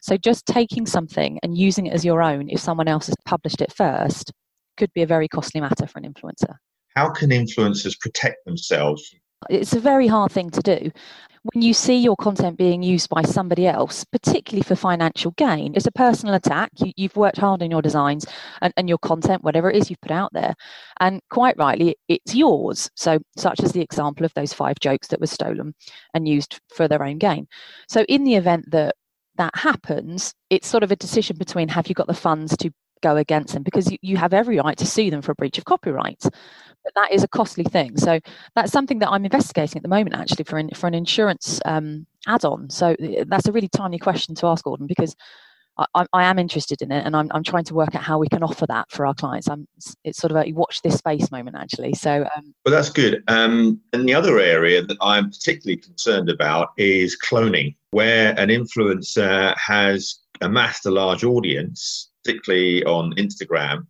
So 0.00 0.16
just 0.16 0.46
taking 0.46 0.86
something 0.86 1.38
and 1.42 1.58
using 1.58 1.86
it 1.86 1.92
as 1.92 2.04
your 2.04 2.22
own, 2.22 2.48
if 2.48 2.60
someone 2.60 2.88
else 2.88 3.08
has 3.08 3.16
published 3.26 3.60
it 3.60 3.72
first, 3.72 4.32
could 4.78 4.92
be 4.94 5.02
a 5.02 5.06
very 5.06 5.28
costly 5.28 5.60
matter 5.60 5.86
for 5.86 5.98
an 5.98 6.10
influencer 6.10 6.56
how 6.96 7.10
can 7.10 7.30
influencers 7.30 7.98
protect 8.00 8.44
themselves 8.44 9.14
It's 9.48 9.74
a 9.74 9.80
very 9.80 10.08
hard 10.08 10.32
thing 10.32 10.50
to 10.50 10.60
do 10.60 10.90
when 11.52 11.62
you 11.62 11.72
see 11.72 11.96
your 11.96 12.16
content 12.16 12.56
being 12.56 12.82
used 12.82 13.08
by 13.08 13.22
somebody 13.22 13.66
else, 13.66 14.04
particularly 14.04 14.62
for 14.62 14.74
financial 14.74 15.32
gain, 15.32 15.74
it's 15.74 15.86
a 15.86 15.92
personal 15.92 16.34
attack. 16.34 16.70
You, 16.76 16.92
have 17.08 17.16
worked 17.16 17.38
hard 17.38 17.62
on 17.62 17.70
your 17.70 17.82
designs 17.82 18.26
and, 18.62 18.72
and, 18.76 18.88
your 18.88 18.98
content, 18.98 19.44
whatever 19.44 19.70
it 19.70 19.76
is 19.76 19.90
you've 19.90 20.00
put 20.00 20.10
out 20.10 20.32
there. 20.32 20.54
And 21.00 21.20
quite 21.30 21.56
rightly, 21.56 21.96
it's 22.08 22.34
yours. 22.34 22.90
So, 22.96 23.18
such 23.36 23.60
as 23.60 23.72
the 23.72 23.80
example 23.80 24.24
of 24.24 24.34
those 24.34 24.52
five 24.52 24.76
jokes 24.80 25.08
that 25.08 25.20
were 25.20 25.26
stolen 25.26 25.74
and 26.14 26.26
used 26.26 26.60
for 26.74 26.88
their 26.88 27.04
own 27.04 27.18
gain. 27.18 27.46
So, 27.88 28.02
in 28.08 28.24
the 28.24 28.34
event 28.34 28.70
that 28.70 28.94
that 29.36 29.54
happens, 29.54 30.32
it's 30.50 30.68
sort 30.68 30.82
of 30.82 30.90
a 30.90 30.96
decision 30.96 31.36
between 31.36 31.68
have 31.68 31.88
you 31.88 31.94
got 31.94 32.06
the 32.06 32.14
funds 32.14 32.56
to 32.56 32.72
go 33.02 33.16
against 33.16 33.54
them 33.54 33.62
because 33.62 33.90
you, 33.90 33.98
you 34.02 34.16
have 34.16 34.32
every 34.32 34.58
right 34.58 34.76
to 34.78 34.86
sue 34.86 35.10
them 35.10 35.22
for 35.22 35.32
a 35.32 35.34
breach 35.34 35.58
of 35.58 35.64
copyright. 35.64 36.22
But 36.22 36.94
that 36.94 37.12
is 37.12 37.22
a 37.24 37.28
costly 37.28 37.64
thing. 37.64 37.96
So 37.96 38.20
that's 38.54 38.70
something 38.70 39.00
that 39.00 39.10
i'm 39.10 39.24
investigating 39.24 39.78
at 39.78 39.82
the 39.82 39.88
moment 39.88 40.14
actually 40.14 40.44
for 40.44 40.58
an, 40.58 40.70
for 40.70 40.86
an 40.86 40.94
insurance 40.94 41.60
um, 41.64 42.06
add-on. 42.26 42.70
So 42.70 42.90
uh, 42.92 43.24
that's 43.26 43.46
a 43.46 43.52
really 43.52 43.68
tiny 43.68 43.98
question 43.98 44.34
to 44.36 44.46
ask 44.46 44.64
gordon 44.64 44.86
because 44.86 45.16
I, 45.78 46.06
I, 46.12 46.24
am 46.24 46.38
interested 46.38 46.80
in 46.80 46.90
it 46.90 47.04
and 47.04 47.14
I'm, 47.14 47.30
I'm 47.32 47.42
trying 47.42 47.64
to 47.64 47.74
work 47.74 47.94
out 47.94 48.02
how 48.02 48.18
we 48.18 48.28
can 48.28 48.42
offer 48.42 48.66
that 48.66 48.90
for 48.90 49.06
our 49.06 49.14
clients. 49.14 49.48
I'm, 49.48 49.68
it's 50.04 50.18
sort 50.18 50.30
of 50.30 50.38
a 50.38 50.52
watch 50.52 50.80
this 50.82 50.96
space 50.96 51.30
moment 51.30 51.56
actually. 51.56 51.92
So 51.94 52.26
um, 52.36 52.54
well 52.64 52.74
that's 52.74 52.88
good. 52.88 53.22
Um, 53.28 53.80
and 53.92 54.08
the 54.08 54.14
other 54.14 54.38
area 54.38 54.82
that 54.82 54.96
i'm 55.00 55.30
particularly 55.30 55.76
concerned 55.76 56.30
about 56.30 56.70
is 56.76 57.18
cloning 57.18 57.74
where 57.90 58.38
an 58.38 58.48
influencer 58.48 59.56
has 59.56 60.18
amassed 60.40 60.86
a 60.86 60.90
large 60.90 61.24
audience 61.24 62.10
particularly 62.26 62.84
on 62.84 63.12
Instagram. 63.14 63.86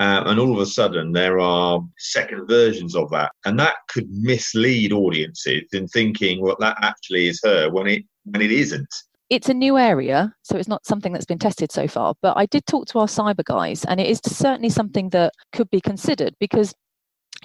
Uh, 0.00 0.24
and 0.26 0.40
all 0.40 0.52
of 0.52 0.58
a 0.58 0.66
sudden, 0.66 1.12
there 1.12 1.38
are 1.38 1.80
second 1.98 2.46
versions 2.48 2.96
of 2.96 3.08
that, 3.10 3.30
and 3.44 3.58
that 3.58 3.76
could 3.88 4.08
mislead 4.10 4.92
audiences 4.92 5.62
in 5.72 5.86
thinking, 5.88 6.40
"Well, 6.40 6.56
that 6.58 6.76
actually 6.80 7.28
is 7.28 7.40
her," 7.44 7.70
when 7.70 7.86
it 7.86 8.04
when 8.24 8.42
it 8.42 8.50
isn't. 8.50 8.92
It's 9.30 9.48
a 9.48 9.54
new 9.54 9.78
area, 9.78 10.34
so 10.42 10.56
it's 10.56 10.68
not 10.68 10.84
something 10.84 11.12
that's 11.12 11.24
been 11.24 11.38
tested 11.38 11.70
so 11.70 11.86
far. 11.86 12.14
But 12.20 12.36
I 12.36 12.46
did 12.46 12.66
talk 12.66 12.86
to 12.88 12.98
our 12.98 13.06
cyber 13.06 13.44
guys, 13.44 13.84
and 13.84 14.00
it 14.00 14.08
is 14.08 14.20
certainly 14.26 14.70
something 14.70 15.10
that 15.10 15.32
could 15.52 15.70
be 15.70 15.80
considered 15.80 16.34
because 16.40 16.74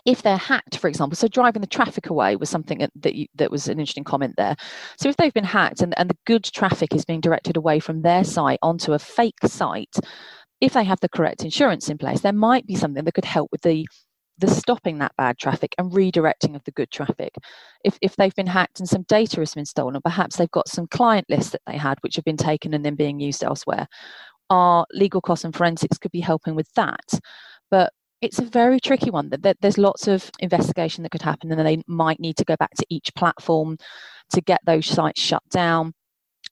if 0.07 0.21
they're 0.21 0.37
hacked, 0.37 0.77
for 0.77 0.87
example, 0.87 1.17
so 1.17 1.27
driving 1.27 1.59
the 1.59 1.67
traffic 1.67 2.09
away 2.09 2.37
was 2.37 2.49
something 2.49 2.79
that 2.79 2.91
that, 2.95 3.13
you, 3.13 3.27
that, 3.35 3.51
was 3.51 3.67
an 3.67 3.77
interesting 3.77 4.05
comment 4.05 4.35
there. 4.37 4.55
So 4.97 5.09
if 5.09 5.17
they've 5.17 5.33
been 5.33 5.43
hacked 5.43 5.81
and, 5.81 5.93
and 5.99 6.09
the 6.09 6.17
good 6.25 6.45
traffic 6.45 6.95
is 6.95 7.03
being 7.03 7.19
directed 7.19 7.57
away 7.57 7.81
from 7.81 8.01
their 8.01 8.23
site 8.23 8.59
onto 8.61 8.93
a 8.93 8.99
fake 8.99 9.35
site, 9.45 9.93
if 10.61 10.71
they 10.73 10.85
have 10.85 11.01
the 11.01 11.09
correct 11.09 11.43
insurance 11.43 11.89
in 11.89 11.97
place, 11.97 12.21
there 12.21 12.31
might 12.31 12.65
be 12.65 12.73
something 12.73 13.03
that 13.03 13.13
could 13.13 13.25
help 13.25 13.51
with 13.51 13.61
the 13.61 13.85
the 14.39 14.47
stopping 14.47 14.99
that 14.99 15.15
bad 15.17 15.37
traffic 15.37 15.73
and 15.77 15.91
redirecting 15.91 16.55
of 16.55 16.63
the 16.63 16.71
good 16.71 16.91
traffic. 16.91 17.33
If, 17.83 17.97
if 18.03 18.15
they've 18.15 18.35
been 18.35 18.45
hacked 18.45 18.79
and 18.79 18.87
some 18.87 19.01
data 19.09 19.39
has 19.39 19.55
been 19.55 19.65
stolen, 19.65 19.95
or 19.95 20.01
perhaps 20.01 20.35
they've 20.35 20.51
got 20.51 20.69
some 20.69 20.85
client 20.85 21.25
lists 21.27 21.51
that 21.51 21.61
they 21.65 21.75
had 21.75 21.97
which 22.01 22.15
have 22.17 22.23
been 22.23 22.37
taken 22.37 22.75
and 22.75 22.85
then 22.85 22.93
being 22.93 23.19
used 23.19 23.43
elsewhere, 23.43 23.87
our 24.51 24.85
legal 24.93 25.21
costs 25.21 25.43
and 25.43 25.55
forensics 25.55 25.97
could 25.97 26.11
be 26.11 26.19
helping 26.19 26.53
with 26.53 26.71
that. 26.75 27.19
But 27.71 27.91
it's 28.21 28.39
a 28.39 28.45
very 28.45 28.79
tricky 28.79 29.09
one. 29.09 29.31
There's 29.61 29.77
lots 29.77 30.07
of 30.07 30.29
investigation 30.39 31.03
that 31.03 31.11
could 31.11 31.21
happen, 31.21 31.51
and 31.51 31.65
they 31.65 31.81
might 31.87 32.19
need 32.19 32.37
to 32.37 32.45
go 32.45 32.55
back 32.55 32.71
to 32.75 32.85
each 32.89 33.13
platform 33.15 33.77
to 34.31 34.41
get 34.41 34.59
those 34.65 34.85
sites 34.85 35.21
shut 35.21 35.43
down. 35.49 35.93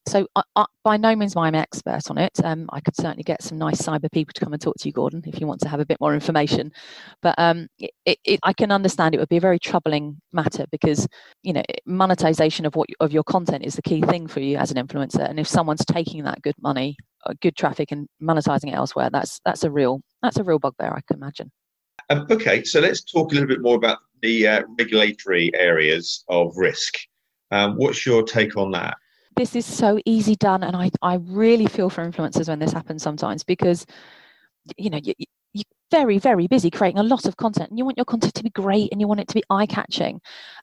So, 0.07 0.27
I, 0.35 0.43
I, 0.55 0.65
by 0.83 0.97
no 0.97 1.15
means 1.15 1.35
am 1.35 1.43
I 1.43 1.47
an 1.47 1.55
expert 1.55 2.09
on 2.09 2.17
it. 2.17 2.39
Um, 2.43 2.69
I 2.71 2.79
could 2.79 2.95
certainly 2.95 3.23
get 3.23 3.41
some 3.41 3.57
nice 3.57 3.81
cyber 3.81 4.11
people 4.11 4.33
to 4.33 4.43
come 4.43 4.53
and 4.53 4.61
talk 4.61 4.75
to 4.79 4.87
you, 4.87 4.93
Gordon, 4.93 5.23
if 5.25 5.39
you 5.39 5.47
want 5.47 5.61
to 5.61 5.69
have 5.69 5.79
a 5.79 5.85
bit 5.85 5.99
more 5.99 6.13
information. 6.13 6.71
But 7.21 7.35
um, 7.37 7.67
it, 7.79 8.19
it, 8.23 8.39
I 8.43 8.53
can 8.53 8.71
understand 8.71 9.15
it 9.15 9.19
would 9.19 9.29
be 9.29 9.37
a 9.37 9.41
very 9.41 9.59
troubling 9.59 10.21
matter 10.31 10.65
because 10.71 11.07
you 11.41 11.53
know 11.53 11.63
monetization 11.85 12.65
of 12.65 12.75
what 12.75 12.89
of 12.99 13.11
your 13.11 13.23
content 13.23 13.65
is 13.65 13.75
the 13.75 13.81
key 13.81 14.01
thing 14.01 14.27
for 14.27 14.39
you 14.39 14.57
as 14.57 14.71
an 14.71 14.85
influencer. 14.85 15.27
And 15.27 15.39
if 15.39 15.47
someone's 15.47 15.85
taking 15.85 16.23
that 16.23 16.41
good 16.41 16.55
money, 16.61 16.95
uh, 17.25 17.33
good 17.41 17.55
traffic, 17.55 17.91
and 17.91 18.07
monetizing 18.21 18.69
it 18.69 18.75
elsewhere, 18.75 19.09
that's 19.11 19.39
that's 19.43 19.63
a 19.63 19.71
real 19.71 20.01
that's 20.21 20.37
a 20.37 20.43
real 20.43 20.59
bugbear, 20.59 20.93
I 20.93 21.01
can 21.07 21.17
imagine. 21.17 21.51
Um, 22.09 22.27
okay, 22.29 22.63
so 22.63 22.79
let's 22.79 23.03
talk 23.03 23.31
a 23.31 23.35
little 23.35 23.47
bit 23.47 23.61
more 23.61 23.75
about 23.75 23.97
the 24.21 24.47
uh, 24.47 24.63
regulatory 24.77 25.51
areas 25.55 26.23
of 26.29 26.53
risk. 26.55 26.93
Um, 27.51 27.75
what's 27.77 28.05
your 28.05 28.23
take 28.23 28.57
on 28.57 28.71
that? 28.71 28.97
This 29.35 29.55
is 29.55 29.65
so 29.65 29.99
easy 30.05 30.35
done, 30.35 30.63
and 30.63 30.75
I, 30.77 30.91
I 31.01 31.15
really 31.15 31.65
feel 31.65 31.89
for 31.89 32.09
influencers 32.09 32.47
when 32.47 32.59
this 32.59 32.71
happens 32.71 33.03
sometimes 33.03 33.43
because 33.43 33.85
you 34.77 34.89
know 34.89 34.99
you, 35.03 35.13
very 35.91 36.17
very 36.17 36.47
busy 36.47 36.69
creating 36.69 36.99
a 36.99 37.03
lot 37.03 37.25
of 37.25 37.37
content 37.37 37.69
and 37.69 37.77
you 37.77 37.85
want 37.85 37.97
your 37.97 38.05
content 38.05 38.33
to 38.33 38.43
be 38.43 38.49
great 38.49 38.91
and 38.91 38.99
you 38.99 39.07
want 39.07 39.19
it 39.19 39.27
to 39.27 39.35
be 39.35 39.43
eye 39.49 39.65
catching 39.65 40.19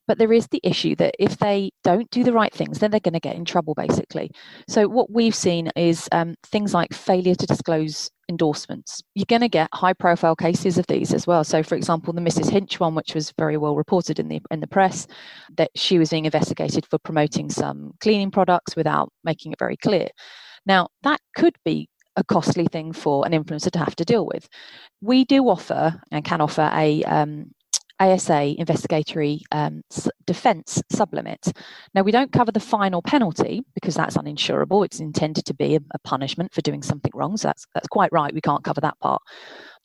but 0.06 0.18
there 0.18 0.32
is 0.32 0.48
the 0.48 0.60
issue 0.62 0.94
that 0.96 1.14
if 1.18 1.38
they 1.38 1.70
don't 1.84 2.10
do 2.10 2.24
the 2.24 2.32
right 2.32 2.52
things 2.52 2.78
then 2.78 2.90
they're 2.90 3.00
going 3.00 3.14
to 3.14 3.20
get 3.20 3.36
in 3.36 3.44
trouble 3.44 3.74
basically. 3.74 4.30
So 4.68 4.88
what 4.88 5.10
we've 5.10 5.34
seen 5.34 5.70
is 5.76 6.08
um, 6.12 6.34
things 6.44 6.74
like 6.74 6.92
failure 6.92 7.34
to 7.34 7.46
disclose 7.46 8.10
endorsements. 8.28 9.02
You're 9.14 9.26
going 9.28 9.42
to 9.42 9.48
get 9.48 9.68
high 9.72 9.92
profile 9.92 10.36
cases 10.36 10.78
of 10.78 10.86
these 10.86 11.12
as 11.12 11.26
well. 11.26 11.44
So 11.44 11.62
for 11.62 11.76
example 11.76 12.12
the 12.12 12.20
mrs 12.20 12.50
hinch 12.50 12.80
one 12.80 12.94
which 12.94 13.14
was 13.14 13.32
very 13.38 13.56
well 13.56 13.76
reported 13.76 14.18
in 14.18 14.28
the 14.28 14.40
in 14.50 14.60
the 14.60 14.66
press 14.66 15.06
that 15.56 15.70
she 15.76 15.98
was 15.98 16.10
being 16.10 16.24
investigated 16.24 16.86
for 16.86 16.98
promoting 16.98 17.50
some 17.50 17.92
cleaning 18.00 18.30
products 18.30 18.76
without 18.76 19.10
making 19.24 19.52
it 19.52 19.58
very 19.58 19.76
clear. 19.76 20.08
Now, 20.64 20.88
that 21.02 21.20
could 21.36 21.56
be 21.64 21.88
a 22.16 22.24
costly 22.24 22.66
thing 22.66 22.92
for 22.92 23.26
an 23.26 23.32
influencer 23.32 23.70
to 23.70 23.78
have 23.78 23.96
to 23.96 24.04
deal 24.04 24.26
with. 24.26 24.48
We 25.00 25.24
do 25.24 25.48
offer 25.48 26.00
and 26.10 26.24
can 26.24 26.40
offer 26.40 26.70
a 26.72 27.02
um, 27.04 27.52
ASA 28.02 28.54
investigatory 28.58 29.42
um, 29.52 29.82
defence 30.26 30.82
sublimit. 30.92 31.56
Now, 31.94 32.02
we 32.02 32.10
don't 32.10 32.32
cover 32.32 32.50
the 32.50 32.60
final 32.60 33.00
penalty 33.00 33.62
because 33.74 33.94
that's 33.94 34.16
uninsurable. 34.16 34.84
It's 34.84 34.98
intended 34.98 35.44
to 35.46 35.54
be 35.54 35.76
a, 35.76 35.80
a, 35.94 35.98
punishment 36.00 36.52
for 36.52 36.62
doing 36.62 36.82
something 36.82 37.12
wrong. 37.14 37.36
So 37.36 37.48
that's, 37.48 37.64
that's 37.74 37.88
quite 37.88 38.12
right. 38.12 38.34
We 38.34 38.40
can't 38.40 38.64
cover 38.64 38.80
that 38.80 38.98
part. 38.98 39.22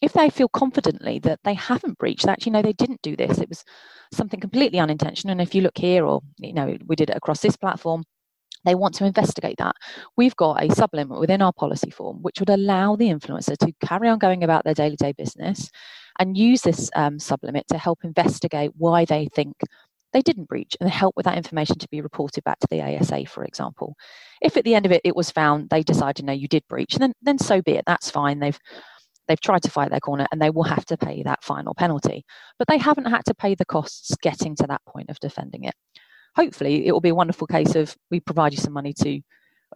If 0.01 0.13
they 0.13 0.29
feel 0.29 0.49
confidently 0.49 1.19
that 1.19 1.39
they 1.43 1.53
haven't 1.53 1.99
breached, 1.99 2.25
that 2.25 2.33
actually, 2.33 2.53
no, 2.53 2.61
they 2.61 2.73
didn't 2.73 3.01
do 3.03 3.15
this. 3.15 3.37
It 3.37 3.49
was 3.49 3.63
something 4.11 4.39
completely 4.39 4.79
unintentional. 4.79 5.31
And 5.31 5.41
if 5.41 5.53
you 5.53 5.61
look 5.61 5.77
here, 5.77 6.05
or, 6.05 6.21
you 6.39 6.53
know, 6.53 6.75
we 6.87 6.95
did 6.95 7.11
it 7.11 7.17
across 7.17 7.41
this 7.41 7.57
platform, 7.57 8.03
they 8.67 8.75
want 8.75 8.93
to 8.95 9.05
investigate 9.05 9.57
that. 9.57 9.75
We've 10.17 10.35
got 10.35 10.61
a 10.61 10.67
sublimit 10.67 11.19
within 11.19 11.41
our 11.41 11.53
policy 11.53 11.89
form 11.89 12.17
which 12.21 12.39
would 12.39 12.49
allow 12.49 12.95
the 12.95 13.07
influencer 13.07 13.57
to 13.57 13.73
carry 13.83 14.09
on 14.09 14.19
going 14.19 14.43
about 14.43 14.65
their 14.65 14.73
daily 14.73 14.97
day 14.97 15.13
business 15.13 15.69
and 16.19 16.37
use 16.37 16.61
this 16.61 16.89
um, 16.95 17.17
sublimit 17.17 17.65
to 17.71 17.77
help 17.77 17.99
investigate 18.03 18.71
why 18.77 19.05
they 19.05 19.29
think 19.33 19.55
they 20.13 20.21
didn't 20.21 20.49
breach 20.49 20.75
and 20.81 20.89
help 20.89 21.15
with 21.15 21.25
that 21.25 21.37
information 21.37 21.77
to 21.77 21.87
be 21.89 22.01
reported 22.01 22.43
back 22.43 22.59
to 22.59 22.67
the 22.69 22.81
ASA, 22.81 23.25
for 23.25 23.43
example. 23.43 23.95
If 24.41 24.57
at 24.57 24.63
the 24.63 24.75
end 24.75 24.85
of 24.85 24.91
it 24.91 25.01
it 25.03 25.15
was 25.15 25.31
found 25.31 25.69
they 25.69 25.83
decided 25.83 26.25
no, 26.25 26.33
you 26.33 26.47
did 26.47 26.63
breach, 26.67 26.95
then 26.95 27.13
then 27.21 27.37
so 27.37 27.61
be 27.61 27.73
it. 27.73 27.83
That's 27.87 28.09
fine. 28.09 28.39
They've 28.39 28.59
they've 29.27 29.39
tried 29.41 29.63
to 29.63 29.71
fight 29.71 29.91
their 29.91 29.99
corner 29.99 30.25
and 30.31 30.41
they 30.41 30.49
will 30.49 30.63
have 30.63 30.85
to 30.85 30.97
pay 30.97 31.23
that 31.23 31.43
final 31.43 31.73
penalty. 31.73 32.25
But 32.59 32.67
they 32.67 32.77
haven't 32.77 33.05
had 33.05 33.25
to 33.25 33.35
pay 33.35 33.55
the 33.55 33.65
costs 33.65 34.15
getting 34.21 34.55
to 34.57 34.67
that 34.67 34.81
point 34.85 35.09
of 35.09 35.19
defending 35.19 35.65
it 35.65 35.75
hopefully 36.37 36.85
it 36.85 36.91
will 36.91 37.01
be 37.01 37.09
a 37.09 37.15
wonderful 37.15 37.47
case 37.47 37.75
of 37.75 37.97
we 38.11 38.19
provide 38.19 38.53
you 38.53 38.59
some 38.59 38.73
money 38.73 38.93
to 38.93 39.19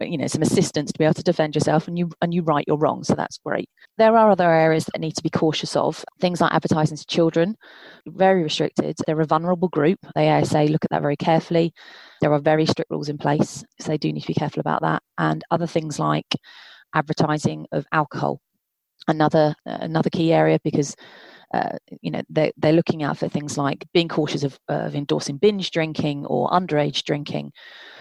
you 0.00 0.16
know 0.16 0.26
some 0.26 0.40
assistance 0.40 0.90
to 0.90 0.98
be 0.98 1.04
able 1.04 1.12
to 1.12 1.22
defend 1.22 1.54
yourself 1.54 1.86
and 1.86 1.98
you 1.98 2.10
and 2.22 2.32
you 2.32 2.42
right 2.42 2.64
your 2.66 2.78
wrong 2.78 3.04
so 3.04 3.14
that's 3.14 3.38
great. 3.44 3.68
There 3.98 4.16
are 4.16 4.30
other 4.30 4.50
areas 4.50 4.86
that 4.86 5.00
need 5.00 5.16
to 5.16 5.22
be 5.22 5.28
cautious 5.28 5.76
of 5.76 6.02
things 6.18 6.40
like 6.40 6.54
advertising 6.54 6.96
to 6.96 7.06
children 7.06 7.56
very 8.06 8.42
restricted. 8.42 8.96
They're 9.06 9.20
a 9.20 9.26
vulnerable 9.26 9.68
group. 9.68 9.98
They 10.14 10.42
say 10.44 10.66
look 10.68 10.84
at 10.84 10.90
that 10.90 11.02
very 11.02 11.16
carefully. 11.16 11.74
There 12.22 12.32
are 12.32 12.38
very 12.38 12.64
strict 12.64 12.90
rules 12.90 13.10
in 13.10 13.18
place 13.18 13.64
so 13.78 13.88
they 13.88 13.98
do 13.98 14.12
need 14.12 14.22
to 14.22 14.26
be 14.28 14.34
careful 14.34 14.60
about 14.60 14.80
that. 14.80 15.02
And 15.18 15.42
other 15.50 15.66
things 15.66 15.98
like 15.98 16.36
advertising 16.94 17.66
of 17.72 17.84
alcohol 17.92 18.40
another 19.08 19.54
another 19.66 20.10
key 20.10 20.32
area 20.32 20.58
because 20.62 20.94
uh, 21.52 21.76
you 22.00 22.10
know 22.10 22.22
they're, 22.28 22.52
they're 22.56 22.72
looking 22.72 23.02
out 23.02 23.18
for 23.18 23.28
things 23.28 23.58
like 23.58 23.86
being 23.92 24.08
cautious 24.08 24.42
of, 24.42 24.58
of 24.68 24.94
endorsing 24.94 25.36
binge 25.36 25.70
drinking 25.70 26.24
or 26.26 26.48
underage 26.50 27.02
drinking 27.04 27.52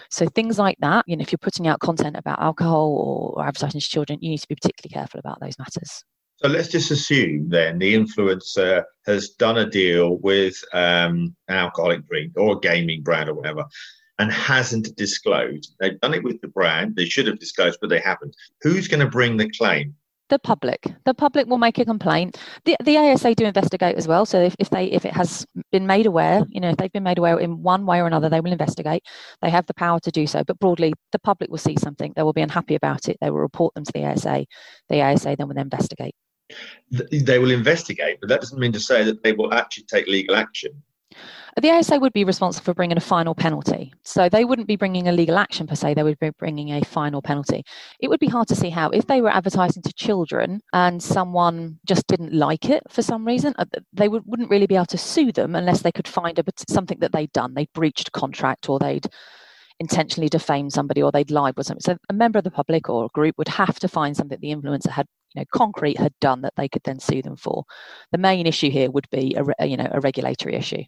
so 0.10 0.28
things 0.28 0.58
like 0.58 0.78
that 0.80 1.04
you 1.08 1.16
know 1.16 1.22
if 1.22 1.32
you're 1.32 1.38
putting 1.40 1.68
out 1.68 1.80
content 1.80 2.16
about 2.16 2.40
alcohol 2.40 3.34
or, 3.36 3.46
advertising 3.46 3.82
to 3.82 3.88
children 3.88 4.20
you 4.22 4.30
need 4.30 4.40
to 4.40 4.48
be 4.48 4.56
particularly 4.56 4.94
careful 4.94 5.20
about 5.20 5.40
those 5.42 5.58
matters 5.60 6.04
so 6.38 6.48
let's 6.48 6.70
just 6.70 6.92
assume 6.92 7.50
then 7.50 7.78
the 7.78 7.94
influencer 7.94 8.84
has 9.06 9.30
done 9.30 9.58
a 9.58 9.70
deal 9.70 10.18
with 10.18 10.56
um, 10.74 11.36
an 11.48 11.56
alcoholic 11.58 12.08
drink 12.08 12.32
or 12.36 12.58
a 12.58 12.60
gaming 12.60 13.04
brand 13.04 13.30
or 13.30 13.34
whatever 13.36 13.66
and 14.22 14.32
hasn't 14.32 14.96
disclosed. 14.96 15.76
They've 15.80 16.00
done 16.00 16.14
it 16.14 16.24
with 16.24 16.40
the 16.42 16.48
brand. 16.48 16.96
They 16.96 17.06
should 17.06 17.26
have 17.26 17.40
disclosed, 17.40 17.80
but 17.82 17.90
they 17.90 18.00
haven't. 18.00 18.36
Who's 18.62 18.88
going 18.88 19.00
to 19.00 19.10
bring 19.10 19.36
the 19.36 19.50
claim? 19.50 19.96
The 20.32 20.40
public. 20.40 20.88
The 21.06 21.14
public 21.14 21.46
will 21.46 21.60
make 21.60 21.78
a 21.78 21.86
complaint. 21.86 22.38
The, 22.66 22.76
the 22.84 22.98
asa 22.98 23.36
do 23.36 23.46
investigate 23.46 23.98
as 23.98 24.08
well 24.08 24.26
so 24.26 24.42
if, 24.42 24.56
if 24.58 24.70
they 24.70 24.86
if 24.86 25.06
it 25.06 25.14
has 25.14 25.46
been 25.72 25.86
made 25.86 26.08
aware 26.08 26.44
you 26.50 26.60
know 26.60 26.70
if 26.70 26.78
they've 26.78 26.92
been 26.92 27.04
made 27.04 27.20
aware 27.20 27.38
in 27.38 27.62
one 27.62 27.86
way 27.86 28.00
or 28.00 28.08
another 28.08 28.30
they 28.30 28.40
will 28.40 28.52
investigate. 28.52 29.04
They 29.42 29.52
have 29.52 29.68
the 29.68 29.76
power 29.76 30.00
to 30.00 30.10
do 30.10 30.26
so 30.26 30.44
but 30.44 30.58
broadly 30.58 30.94
the 31.12 31.20
public 31.20 31.52
will 31.52 31.60
see 31.60 31.76
something. 31.78 32.14
They 32.16 32.24
will 32.24 32.34
be 32.34 32.42
unhappy 32.42 32.76
about 32.76 33.10
it. 33.10 33.18
They 33.22 33.30
will 33.30 33.40
report 33.40 33.76
them 33.76 33.84
to 33.84 33.92
the 33.94 34.06
asa 34.06 34.46
the 34.90 35.02
asa 35.02 35.36
then 35.38 35.48
will 35.50 35.58
investigate. 35.58 36.16
They 36.90 37.38
will 37.38 37.52
investigate 37.52 38.18
but 38.22 38.30
that 38.30 38.40
doesn't 38.40 38.60
mean 38.60 38.72
to 38.72 38.80
say 38.80 39.04
that 39.04 39.22
they 39.22 39.34
will 39.34 39.54
actually 39.54 39.84
take 39.84 40.08
legal 40.08 40.36
action 40.36 40.72
The 41.62 41.70
ASA 41.70 42.00
would 42.00 42.14
be 42.14 42.24
responsible 42.24 42.64
for 42.64 42.74
bringing 42.74 42.98
a 42.98 43.02
final 43.02 43.36
penalty. 43.36 43.94
So 44.04 44.30
they 44.30 44.46
wouldn't 44.46 44.68
be 44.68 44.78
bringing 44.78 45.08
a 45.08 45.12
legal 45.12 45.38
action 45.38 45.68
per 45.68 45.76
se, 45.76 45.96
they 45.96 46.04
would 46.04 46.20
be 46.20 46.30
bringing 46.30 46.70
a 46.72 46.82
final 46.82 47.22
penalty. 47.22 47.64
It 48.00 48.10
would 48.10 48.20
be 48.20 48.28
hard 48.28 48.48
to 48.50 48.56
see 48.56 48.70
how, 48.70 48.90
if 48.90 49.08
they 49.08 49.22
were 49.22 49.30
advertising 49.30 49.84
to 49.84 49.94
children 49.94 50.62
and 50.74 51.04
someone 51.04 51.80
just 51.86 52.08
didn't 52.08 52.34
like 52.34 52.70
it 52.70 52.84
for 52.90 53.02
some 53.02 53.26
reason, 53.26 53.54
uh, 53.58 53.66
they 53.92 54.08
would, 54.08 54.24
wouldn't 54.26 54.50
really 54.50 54.68
be 54.68 54.76
able 54.76 54.86
to 54.88 54.98
sue 54.98 55.32
them 55.32 55.56
unless 55.56 55.82
they 55.82 55.92
could 55.92 56.08
find 56.08 56.40
a, 56.40 56.44
something 56.70 57.00
that 57.00 57.12
they'd 57.12 57.34
done. 57.34 57.54
They'd 57.54 57.74
breached 57.74 58.12
contract 58.14 58.70
or 58.70 58.80
they'd 58.80 59.08
intentionally 59.80 60.30
defamed 60.30 60.72
somebody 60.72 61.02
or 61.02 61.12
they'd 61.12 61.32
lied 61.32 61.56
or 61.58 61.64
something. 61.64 61.82
So 61.82 61.98
a 62.10 62.14
member 62.14 62.38
of 62.38 62.46
the 62.46 62.52
public 62.52 62.88
or 62.88 63.06
a 63.06 63.10
group 63.10 63.38
would 63.38 63.48
have 63.50 63.80
to 63.80 63.88
find 63.88 64.16
something 64.16 64.38
the 64.40 64.56
influencer 64.56 64.90
had, 64.90 65.08
you 65.34 65.42
know, 65.42 65.46
concrete 65.52 65.98
had 65.98 66.14
done 66.22 66.42
that 66.42 66.54
they 66.56 66.70
could 66.70 66.84
then 66.84 67.00
sue 67.00 67.22
them 67.22 67.36
for. 67.36 67.66
The 68.12 68.20
main 68.20 68.48
issue 68.48 68.70
here 68.70 68.90
would 68.92 69.10
be 69.10 69.36
a, 69.60 69.66
you 69.66 69.76
know, 69.76 69.90
a 69.92 70.00
regulatory 70.00 70.56
issue 70.56 70.84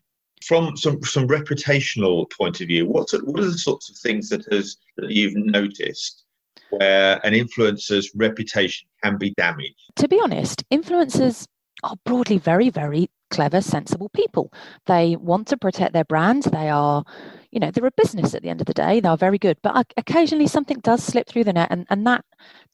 from 0.48 0.76
some 0.78 1.02
some 1.04 1.28
reputational 1.28 2.30
point 2.32 2.62
of 2.62 2.68
view, 2.68 2.86
what 2.88 3.10
what 3.24 3.42
are 3.42 3.52
the 3.52 3.58
sorts 3.58 3.90
of 3.90 3.98
things 3.98 4.30
that 4.30 4.46
has 4.52 4.78
that 4.98 5.12
you've 5.12 5.36
noticed 5.36 6.24
where 6.70 7.20
an 7.26 7.34
influencer's 7.34 8.12
reputation 8.16 8.88
can 9.04 9.18
be 9.18 9.32
damaged? 9.32 9.76
To 9.98 10.08
be 10.08 10.20
honest, 10.22 10.64
influencers 10.70 11.46
are 11.84 11.96
broadly 12.06 12.38
very 12.38 12.70
very 12.70 13.10
clever, 13.34 13.62
sensible 13.62 14.10
people. 14.10 14.54
They 14.86 15.16
want 15.16 15.48
to 15.48 15.58
protect 15.58 15.94
their 15.94 16.04
brand. 16.04 16.44
They 16.44 16.70
are, 16.70 17.04
you 17.52 17.60
know, 17.60 17.72
they're 17.72 17.86
a 17.86 17.92
business 17.98 18.36
at 18.36 18.44
the 18.44 18.50
end 18.50 18.62
of 18.62 18.68
the 18.68 18.76
day. 18.76 19.00
They 19.00 19.10
are 19.10 19.18
very 19.18 19.40
good, 19.40 19.58
but 19.64 19.76
uh, 19.76 19.84
occasionally 19.98 20.46
something 20.46 20.80
does 20.82 21.04
slip 21.04 21.28
through 21.28 21.46
the 21.46 21.54
net, 21.54 21.70
and, 21.72 21.88
and 21.90 22.06
that 22.06 22.24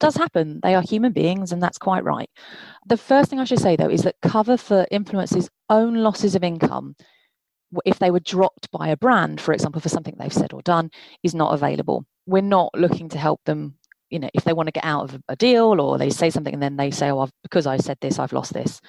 does 0.02 0.16
happen. 0.16 0.60
They 0.62 0.76
are 0.76 0.82
human 0.82 1.14
beings, 1.14 1.54
and 1.54 1.64
that's 1.64 1.78
quite 1.78 2.04
right. 2.04 2.30
The 2.86 2.98
first 2.98 3.30
thing 3.30 3.40
I 3.40 3.46
should 3.46 3.62
say, 3.62 3.78
though, 3.78 3.90
is 3.90 4.04
that 4.04 4.16
cover 4.22 4.58
for 4.58 4.86
influencers' 4.92 5.50
own 5.70 5.96
losses 5.96 6.36
of 6.36 6.44
income 6.44 6.96
if 7.86 8.00
they 8.00 8.12
were 8.12 8.20
dropped 8.20 8.70
by 8.72 8.90
a 8.90 8.98
brand, 8.98 9.40
for 9.42 9.54
example, 9.54 9.82
for 9.82 9.90
something 9.90 10.16
they've 10.18 10.34
said 10.34 10.54
or 10.54 10.62
done, 10.62 10.90
is 11.24 11.36
not 11.36 11.54
available. 11.54 12.06
We're 12.26 12.42
not 12.42 12.72
looking 12.76 13.10
to 13.10 13.18
help 13.18 13.42
them. 13.46 13.76
You 14.10 14.20
know, 14.20 14.30
if 14.34 14.44
they 14.44 14.54
want 14.54 14.68
to 14.68 14.72
get 14.72 14.86
out 14.86 15.04
of 15.04 15.22
a 15.30 15.36
deal 15.36 15.80
or 15.80 15.98
they 15.98 16.10
say 16.10 16.32
something 16.32 16.54
and 16.54 16.64
then 16.64 16.78
they 16.78 16.90
say, 16.92 17.12
"Oh, 17.12 17.20
I've, 17.20 17.32
because 17.44 17.68
I 17.68 17.78
said 17.78 17.98
this, 18.02 18.18
I've 18.18 18.34
lost 18.34 18.54
this," 18.54 18.82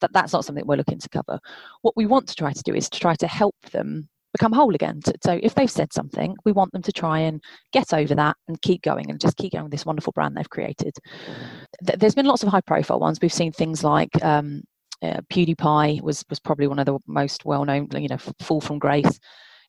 that 0.00 0.12
that's 0.12 0.32
not 0.32 0.44
something 0.44 0.66
we're 0.66 0.76
looking 0.76 0.98
to 0.98 1.08
cover. 1.08 1.38
What 1.82 1.96
we 1.96 2.06
want 2.06 2.28
to 2.28 2.34
try 2.34 2.52
to 2.52 2.62
do 2.62 2.74
is 2.74 2.90
to 2.90 3.00
try 3.00 3.14
to 3.16 3.26
help 3.26 3.54
them 3.72 4.08
become 4.36 4.52
whole 4.52 4.74
again. 4.74 5.00
So 5.24 5.40
if 5.42 5.54
they've 5.54 5.70
said 5.70 5.92
something, 5.92 6.36
we 6.44 6.52
want 6.52 6.72
them 6.72 6.82
to 6.82 6.92
try 6.92 7.20
and 7.20 7.42
get 7.72 7.94
over 7.94 8.14
that 8.14 8.36
and 8.48 8.60
keep 8.60 8.82
going 8.82 9.10
and 9.10 9.18
just 9.18 9.36
keep 9.38 9.52
going 9.52 9.64
with 9.64 9.72
this 9.72 9.86
wonderful 9.86 10.12
brand 10.12 10.36
they've 10.36 10.50
created. 10.50 10.94
There's 11.80 12.14
been 12.14 12.26
lots 12.26 12.42
of 12.42 12.50
high 12.50 12.60
profile 12.60 13.00
ones. 13.00 13.18
We've 13.20 13.32
seen 13.32 13.52
things 13.52 13.82
like 13.82 14.22
um, 14.22 14.62
uh, 15.02 15.20
PewDiePie 15.32 16.00
was 16.02 16.24
was 16.28 16.40
probably 16.40 16.66
one 16.66 16.78
of 16.78 16.86
the 16.86 16.98
most 17.06 17.44
well 17.44 17.64
known. 17.64 17.88
You 17.96 18.08
know, 18.08 18.18
Fall 18.40 18.60
from 18.60 18.78
Grace. 18.78 19.18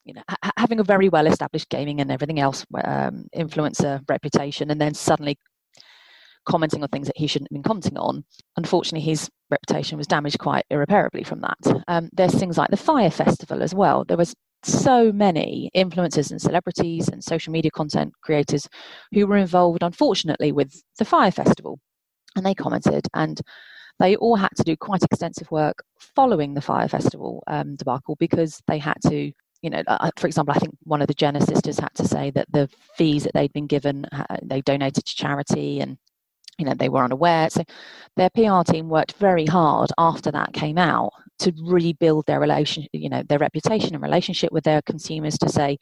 You 0.04 0.14
know, 0.14 0.22
ha- 0.28 0.52
having 0.56 0.80
a 0.80 0.84
very 0.84 1.08
well 1.08 1.26
established 1.26 1.68
gaming 1.68 2.00
and 2.00 2.10
everything 2.10 2.40
else 2.40 2.64
um, 2.84 3.26
influencer 3.36 4.00
reputation, 4.08 4.70
and 4.70 4.80
then 4.80 4.94
suddenly 4.94 5.38
commenting 6.48 6.82
on 6.82 6.88
things 6.88 7.06
that 7.06 7.16
he 7.16 7.26
shouldn't 7.26 7.48
have 7.50 7.56
been 7.56 7.62
commenting 7.62 7.98
on. 7.98 8.24
Unfortunately, 8.56 9.04
his 9.04 9.28
reputation 9.50 9.98
was 9.98 10.06
damaged 10.06 10.38
quite 10.38 10.64
irreparably 10.70 11.22
from 11.22 11.42
that. 11.42 11.82
Um, 11.88 12.08
there's 12.12 12.34
things 12.34 12.56
like 12.56 12.70
the 12.70 12.76
Fyre 12.76 13.10
Festival 13.10 13.62
as 13.62 13.74
well. 13.74 14.04
There 14.04 14.16
was 14.16 14.34
so 14.64 15.12
many 15.12 15.70
influencers 15.76 16.30
and 16.30 16.40
celebrities 16.40 17.08
and 17.08 17.22
social 17.22 17.52
media 17.52 17.70
content 17.70 18.12
creators 18.22 18.68
who 19.12 19.26
were 19.26 19.36
involved, 19.36 19.82
unfortunately, 19.82 20.50
with 20.50 20.82
the 20.98 21.04
Fyre 21.04 21.30
Festival, 21.30 21.78
and 22.34 22.44
they 22.44 22.54
commented 22.54 23.06
and 23.14 23.40
they 23.98 24.16
all 24.16 24.36
had 24.36 24.50
to 24.56 24.62
do 24.62 24.76
quite 24.76 25.02
extensive 25.02 25.50
work 25.50 25.82
following 25.98 26.54
the 26.54 26.60
Fyre 26.60 26.88
Festival 26.88 27.42
um, 27.46 27.76
debacle 27.76 28.16
because 28.16 28.62
they 28.66 28.78
had 28.78 28.96
to 29.08 29.32
you 29.62 29.70
know, 29.70 29.82
uh, 29.86 30.10
for 30.16 30.26
example, 30.26 30.54
I 30.54 30.58
think 30.58 30.76
one 30.84 31.00
of 31.02 31.08
the 31.08 31.14
Jenner 31.14 31.40
sisters 31.40 31.78
had 31.78 31.94
to 31.94 32.06
say 32.06 32.30
that 32.30 32.46
the 32.52 32.68
fees 32.96 33.24
that 33.24 33.34
they'd 33.34 33.52
been 33.52 33.66
given, 33.66 34.04
uh, 34.06 34.36
they 34.42 34.60
donated 34.60 35.04
to 35.04 35.14
charity 35.14 35.80
and, 35.80 35.98
you 36.58 36.64
know, 36.64 36.74
they 36.74 36.88
were 36.88 37.02
unaware. 37.02 37.50
So 37.50 37.64
their 38.16 38.30
PR 38.30 38.62
team 38.62 38.88
worked 38.88 39.14
very 39.14 39.46
hard 39.46 39.90
after 39.98 40.30
that 40.30 40.52
came 40.52 40.78
out 40.78 41.12
to 41.40 41.52
rebuild 41.64 42.26
their 42.26 42.40
relation, 42.40 42.86
you 42.92 43.08
know, 43.08 43.22
their 43.28 43.38
reputation 43.38 43.94
and 43.94 44.02
relationship 44.02 44.52
with 44.52 44.64
their 44.64 44.82
consumers 44.82 45.38
to 45.38 45.48
say, 45.48 45.78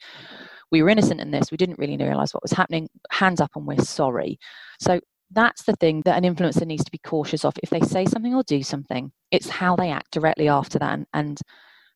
we 0.71 0.81
were 0.83 0.89
innocent 0.89 1.21
in 1.21 1.31
this, 1.31 1.51
we 1.51 1.57
didn't 1.57 1.79
really 1.79 1.97
realize 1.97 2.33
what 2.33 2.43
was 2.43 2.51
happening, 2.51 2.89
hands 3.11 3.39
up 3.39 3.51
and 3.55 3.65
we're 3.65 3.79
sorry. 3.79 4.39
So 4.79 4.99
that's 5.31 5.63
the 5.63 5.75
thing 5.75 6.01
that 6.05 6.21
an 6.21 6.35
influencer 6.35 6.65
needs 6.65 6.85
to 6.85 6.91
be 6.91 6.99
cautious 6.99 7.43
of. 7.43 7.53
If 7.61 7.69
they 7.69 7.81
say 7.81 8.05
something 8.05 8.33
or 8.33 8.43
do 8.43 8.63
something, 8.63 9.11
it's 9.31 9.49
how 9.49 9.75
they 9.75 9.91
act 9.91 10.11
directly 10.11 10.47
after 10.47 10.79
that 10.79 10.93
and, 10.93 11.05
and 11.13 11.39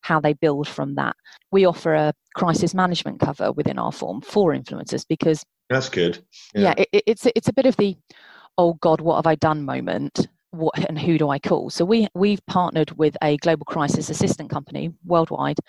how 0.02 0.20
they 0.20 0.34
build 0.34 0.68
from 0.68 0.96
that. 0.96 1.16
We 1.52 1.66
offer 1.66 1.94
a 1.94 2.14
crisis 2.36 2.74
management 2.74 3.20
cover 3.20 3.52
within 3.52 3.80
our 3.80 3.92
form 3.92 4.22
for 4.22 4.54
influencers 4.54 5.06
because 5.08 5.46
that's 5.70 5.90
good. 5.90 6.24
Yeah, 6.54 6.74
yeah 6.78 6.86
it, 6.92 7.04
it's 7.08 7.26
it's 7.36 7.48
a 7.48 7.54
bit 7.54 7.66
of 7.66 7.78
the 7.78 7.96
oh 8.58 8.74
God, 8.76 9.02
what 9.02 9.16
have 9.16 9.28
I 9.28 9.36
done 9.36 9.64
moment. 9.64 10.28
What 10.52 10.78
and 10.90 11.00
who 11.00 11.18
do 11.18 11.30
I 11.30 11.40
call? 11.40 11.70
So 11.70 11.86
we 11.86 12.08
we've 12.14 12.46
partnered 12.48 12.92
with 12.98 13.16
a 13.24 13.38
global 13.38 13.66
crisis 13.66 14.10
assistant 14.10 14.50
company 14.50 14.92
worldwide, 15.06 15.60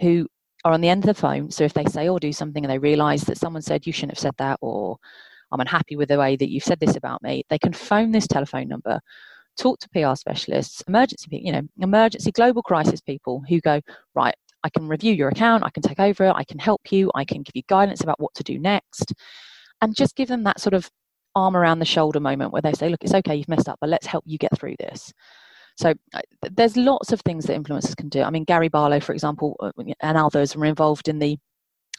who 0.00 0.26
are 0.64 0.72
on 0.72 0.80
the 0.80 0.88
end 0.88 1.04
of 1.04 1.16
the 1.16 1.20
phone. 1.20 1.50
So 1.50 1.64
if 1.64 1.72
they 1.72 1.84
say 1.86 2.08
or 2.08 2.20
do 2.20 2.32
something 2.32 2.64
and 2.64 2.70
they 2.70 2.78
realise 2.78 3.24
that 3.24 3.38
someone 3.38 3.62
said 3.62 3.86
you 3.86 3.92
shouldn't 3.92 4.12
have 4.12 4.18
said 4.18 4.34
that 4.38 4.58
or 4.60 4.98
I'm 5.52 5.60
unhappy 5.60 5.96
with 5.96 6.08
the 6.08 6.18
way 6.18 6.36
that 6.36 6.50
you've 6.50 6.64
said 6.64 6.80
this 6.80 6.96
about 6.96 7.22
me, 7.22 7.44
they 7.48 7.58
can 7.58 7.72
phone 7.72 8.12
this 8.12 8.26
telephone 8.26 8.68
number, 8.68 9.00
talk 9.58 9.78
to 9.80 9.88
PR 9.90 10.14
specialists, 10.14 10.82
emergency, 10.88 11.40
you 11.42 11.52
know, 11.52 11.62
emergency 11.80 12.30
global 12.32 12.62
crisis 12.62 13.00
people 13.00 13.42
who 13.48 13.60
go, 13.60 13.80
right, 14.14 14.34
I 14.64 14.70
can 14.70 14.88
review 14.88 15.12
your 15.12 15.28
account, 15.28 15.64
I 15.64 15.70
can 15.70 15.82
take 15.82 16.00
over 16.00 16.24
it, 16.24 16.32
I 16.34 16.44
can 16.44 16.58
help 16.58 16.90
you, 16.90 17.10
I 17.14 17.24
can 17.24 17.42
give 17.42 17.54
you 17.54 17.62
guidance 17.68 18.02
about 18.02 18.20
what 18.20 18.34
to 18.34 18.42
do 18.42 18.58
next. 18.58 19.12
And 19.80 19.94
just 19.94 20.16
give 20.16 20.28
them 20.28 20.42
that 20.44 20.60
sort 20.60 20.74
of 20.74 20.90
arm 21.34 21.56
around 21.56 21.78
the 21.78 21.84
shoulder 21.84 22.20
moment 22.20 22.52
where 22.52 22.62
they 22.62 22.72
say, 22.72 22.88
look, 22.88 23.04
it's 23.04 23.14
okay, 23.14 23.36
you've 23.36 23.48
messed 23.48 23.68
up, 23.68 23.78
but 23.80 23.90
let's 23.90 24.06
help 24.06 24.24
you 24.26 24.38
get 24.38 24.56
through 24.58 24.74
this. 24.78 25.12
So 25.76 25.94
there's 26.50 26.76
lots 26.76 27.12
of 27.12 27.20
things 27.20 27.44
that 27.44 27.60
influencers 27.60 27.96
can 27.96 28.08
do. 28.08 28.22
I 28.22 28.30
mean, 28.30 28.42
Gary 28.42 28.68
Barlow, 28.68 28.98
for 28.98 29.12
example, 29.12 29.56
uh, 29.60 29.70
and 30.00 30.18
others 30.18 30.56
were 30.56 30.64
involved 30.64 31.06
in 31.06 31.20
the 31.20 31.38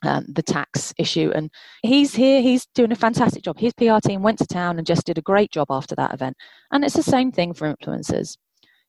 um, 0.03 0.25
the 0.29 0.43
tax 0.43 0.93
issue. 0.97 1.31
And 1.33 1.49
he's 1.83 2.13
here, 2.15 2.41
he's 2.41 2.65
doing 2.75 2.91
a 2.91 2.95
fantastic 2.95 3.43
job. 3.43 3.59
His 3.59 3.73
PR 3.73 3.99
team 4.03 4.21
went 4.21 4.37
to 4.39 4.47
town 4.47 4.77
and 4.77 4.87
just 4.87 5.05
did 5.05 5.17
a 5.17 5.21
great 5.21 5.51
job 5.51 5.67
after 5.69 5.95
that 5.95 6.13
event. 6.13 6.35
And 6.71 6.83
it's 6.83 6.95
the 6.95 7.03
same 7.03 7.31
thing 7.31 7.53
for 7.53 7.73
influencers. 7.73 8.37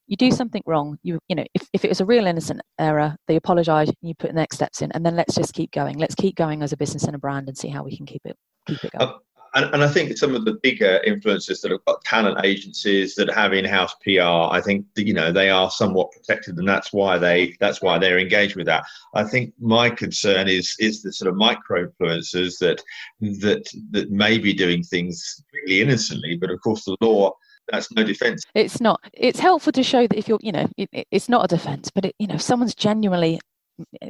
You 0.07 0.17
do 0.17 0.33
something 0.33 0.63
wrong, 0.67 0.99
you 1.05 1.21
you 1.29 1.37
know, 1.37 1.45
if, 1.55 1.69
if 1.73 1.85
it 1.85 1.89
was 1.89 2.01
a 2.01 2.05
real 2.05 2.27
innocent 2.27 2.61
error, 2.81 3.15
they 3.29 3.37
apologize, 3.37 3.87
and 3.87 3.97
you 4.03 4.15
put 4.17 4.31
the 4.31 4.35
next 4.35 4.57
steps 4.57 4.83
in, 4.83 4.91
and 4.91 5.07
then 5.07 5.15
let's 5.15 5.37
just 5.37 5.55
keep 5.55 5.71
going. 5.71 5.99
Let's 5.99 6.17
keep 6.17 6.35
going 6.35 6.65
as 6.65 6.73
a 6.73 6.77
business 6.77 7.05
and 7.05 7.15
a 7.15 7.19
brand 7.19 7.47
and 7.47 7.57
see 7.57 7.69
how 7.69 7.85
we 7.85 7.97
can 7.97 8.07
keep 8.07 8.23
it 8.25 8.37
keep 8.67 8.83
it 8.85 8.91
going. 8.91 9.09
Uh, 9.09 9.15
and, 9.55 9.75
and, 9.75 9.83
I 9.83 9.89
think 9.89 10.17
some 10.17 10.35
of 10.35 10.45
the 10.45 10.55
bigger 10.63 11.01
influencers 11.07 11.61
that 11.61 11.71
have 11.71 11.85
got 11.85 12.05
talent 12.05 12.45
agencies 12.45 13.15
that 13.17 13.33
have 13.33 13.53
in-house 13.53 13.95
PR, 14.03 14.21
I 14.23 14.61
think 14.65 14.87
you 14.97 15.13
know 15.13 15.33
they 15.33 15.51
are 15.51 15.71
somewhat 15.71 16.13
protected, 16.13 16.57
and 16.59 16.69
that's 16.69 16.93
why 16.93 17.19
they 17.19 17.57
that's 17.61 17.83
why 17.83 17.99
they're 17.99 18.19
engaged 18.19 18.57
with 18.57 18.67
that. 18.67 18.85
I 19.15 19.25
think 19.25 19.53
my 19.61 19.91
concern 19.91 20.49
is 20.49 20.75
is 20.79 21.03
the 21.03 21.13
sort 21.13 21.29
of 21.29 21.37
micro 21.37 21.87
influencers 21.87 22.59
that 22.59 22.83
that 23.21 23.69
that 23.91 24.11
may 24.11 24.39
be 24.39 24.53
doing 24.53 24.83
things 24.83 25.43
really 25.53 25.81
innocently, 25.81 26.37
but 26.37 26.51
of 26.51 26.61
course 26.61 26.85
the 26.85 26.97
law 27.01 27.33
that's 27.71 27.93
no 27.93 28.03
defense. 28.03 28.45
It's 28.55 28.81
not. 28.81 29.01
It's 29.13 29.39
helpful 29.39 29.73
to 29.73 29.83
show 29.83 30.07
that 30.07 30.19
if 30.19 30.29
you're 30.29 30.41
you 30.43 30.53
know 30.53 30.69
it, 30.77 31.07
it's 31.11 31.29
not 31.29 31.45
a 31.45 31.49
defense 31.49 31.91
but 31.95 32.05
it, 32.05 32.15
you 32.19 32.27
know 32.27 32.35
if 32.35 32.43
someone's 32.43 32.75
genuinely 32.75 33.41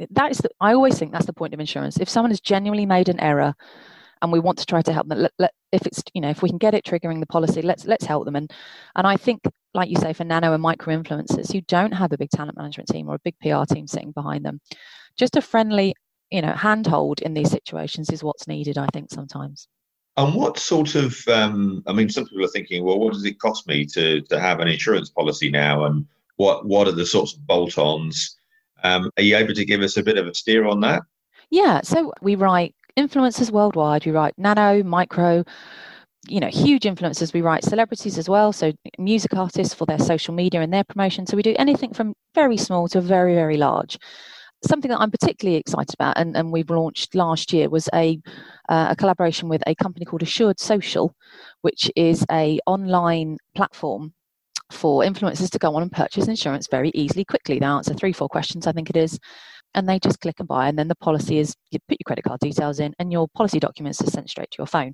that 0.09 0.31
is 0.31 0.39
the, 0.39 0.49
i 0.59 0.73
always 0.73 0.99
think 0.99 1.11
that's 1.11 1.25
the 1.25 1.33
point 1.33 1.53
of 1.53 1.59
insurance. 1.59 1.97
If 1.97 2.09
someone 2.09 2.31
has 2.31 2.41
genuinely 2.41 2.85
made 2.85 3.09
an 3.09 3.19
error 3.19 3.55
and 4.21 4.31
we 4.31 4.39
want 4.39 4.57
to 4.59 4.65
try 4.65 4.81
to 4.81 4.93
help 4.93 5.07
them. 5.07 5.19
Let, 5.19 5.33
let, 5.39 5.53
if 5.71 5.85
it's 5.85 6.03
you 6.13 6.21
know 6.21 6.29
if 6.29 6.41
we 6.41 6.49
can 6.49 6.57
get 6.57 6.73
it 6.73 6.85
triggering 6.85 7.19
the 7.19 7.25
policy, 7.25 7.61
let's 7.61 7.85
let's 7.85 8.05
help 8.05 8.25
them. 8.25 8.35
And 8.35 8.51
and 8.95 9.07
I 9.07 9.17
think, 9.17 9.41
like 9.73 9.89
you 9.89 9.95
say, 9.97 10.13
for 10.13 10.23
nano 10.23 10.53
and 10.53 10.61
micro 10.61 10.95
influencers 10.95 11.51
who 11.51 11.61
don't 11.61 11.93
have 11.93 12.11
a 12.11 12.17
big 12.17 12.29
talent 12.29 12.57
management 12.57 12.89
team 12.89 13.09
or 13.09 13.15
a 13.15 13.19
big 13.19 13.35
PR 13.39 13.63
team 13.71 13.87
sitting 13.87 14.11
behind 14.11 14.45
them, 14.45 14.59
just 15.17 15.35
a 15.35 15.41
friendly 15.41 15.95
you 16.29 16.41
know 16.41 16.53
handhold 16.53 17.21
in 17.21 17.33
these 17.33 17.51
situations 17.51 18.09
is 18.09 18.23
what's 18.23 18.47
needed. 18.47 18.77
I 18.77 18.87
think 18.93 19.11
sometimes. 19.11 19.67
And 20.17 20.35
what 20.35 20.59
sort 20.59 20.95
of, 20.95 21.17
um, 21.29 21.83
I 21.87 21.93
mean, 21.93 22.09
some 22.09 22.25
people 22.25 22.43
are 22.43 22.49
thinking, 22.49 22.83
well, 22.83 22.99
what 22.99 23.13
does 23.13 23.23
it 23.23 23.39
cost 23.39 23.65
me 23.67 23.85
to 23.87 24.21
to 24.21 24.39
have 24.39 24.59
an 24.59 24.67
insurance 24.67 25.09
policy 25.09 25.49
now, 25.49 25.85
and 25.85 26.05
what 26.35 26.65
what 26.65 26.87
are 26.87 26.93
the 26.93 27.05
sorts 27.05 27.33
of 27.33 27.47
bolt-ons? 27.47 28.37
Um, 28.83 29.11
are 29.17 29.23
you 29.23 29.37
able 29.37 29.53
to 29.53 29.65
give 29.65 29.81
us 29.81 29.97
a 29.97 30.03
bit 30.03 30.17
of 30.17 30.27
a 30.27 30.33
steer 30.33 30.65
on 30.65 30.81
that? 30.81 31.03
Yeah, 31.51 31.81
so 31.83 32.13
we 32.21 32.35
write 32.35 32.75
influencers 32.97 33.51
worldwide. 33.51 34.05
We 34.05 34.11
write 34.11 34.33
nano, 34.37 34.83
micro, 34.83 35.43
you 36.27 36.39
know, 36.39 36.47
huge 36.47 36.83
influencers. 36.83 37.33
We 37.33 37.41
write 37.41 37.63
celebrities 37.63 38.17
as 38.17 38.29
well, 38.29 38.53
so 38.53 38.71
music 38.97 39.33
artists 39.35 39.73
for 39.73 39.85
their 39.85 39.99
social 39.99 40.33
media 40.33 40.61
and 40.61 40.73
their 40.73 40.83
promotion. 40.83 41.25
So 41.25 41.35
we 41.35 41.43
do 41.43 41.55
anything 41.57 41.93
from 41.93 42.13
very 42.35 42.57
small 42.57 42.87
to 42.89 43.01
very, 43.01 43.35
very 43.35 43.57
large. 43.57 43.97
Something 44.63 44.89
that 44.91 44.99
I'm 44.99 45.09
particularly 45.09 45.57
excited 45.57 45.95
about, 45.95 46.17
and, 46.17 46.37
and 46.37 46.51
we've 46.51 46.69
launched 46.69 47.15
last 47.15 47.51
year, 47.51 47.67
was 47.69 47.89
a, 47.95 48.19
uh, 48.69 48.87
a 48.91 48.95
collaboration 48.95 49.49
with 49.49 49.63
a 49.65 49.73
company 49.73 50.05
called 50.05 50.21
Assured 50.21 50.59
Social, 50.59 51.15
which 51.61 51.89
is 51.95 52.23
a 52.31 52.59
online 52.67 53.37
platform 53.55 54.13
for 54.71 55.01
influencers 55.01 55.49
to 55.49 55.59
go 55.59 55.75
on 55.75 55.81
and 55.81 55.91
purchase 55.91 56.27
insurance 56.27 56.67
very 56.69 56.91
easily, 56.93 57.25
quickly. 57.25 57.57
They 57.57 57.65
answer 57.65 57.95
three, 57.95 58.13
four 58.13 58.29
questions, 58.29 58.67
I 58.67 58.71
think 58.71 58.89
it 58.89 58.95
is, 58.95 59.19
and 59.73 59.87
they 59.87 59.99
just 59.99 60.19
click 60.19 60.35
and 60.39 60.47
buy. 60.47 60.67
And 60.67 60.77
then 60.77 60.87
the 60.87 60.95
policy 60.95 61.39
is 61.39 61.55
you 61.71 61.79
put 61.87 61.97
your 61.99 62.05
credit 62.05 62.23
card 62.23 62.39
details 62.39 62.79
in, 62.79 62.93
and 62.99 63.11
your 63.11 63.27
policy 63.35 63.59
documents 63.59 64.01
are 64.01 64.09
sent 64.09 64.29
straight 64.29 64.51
to 64.51 64.57
your 64.59 64.67
phone. 64.67 64.93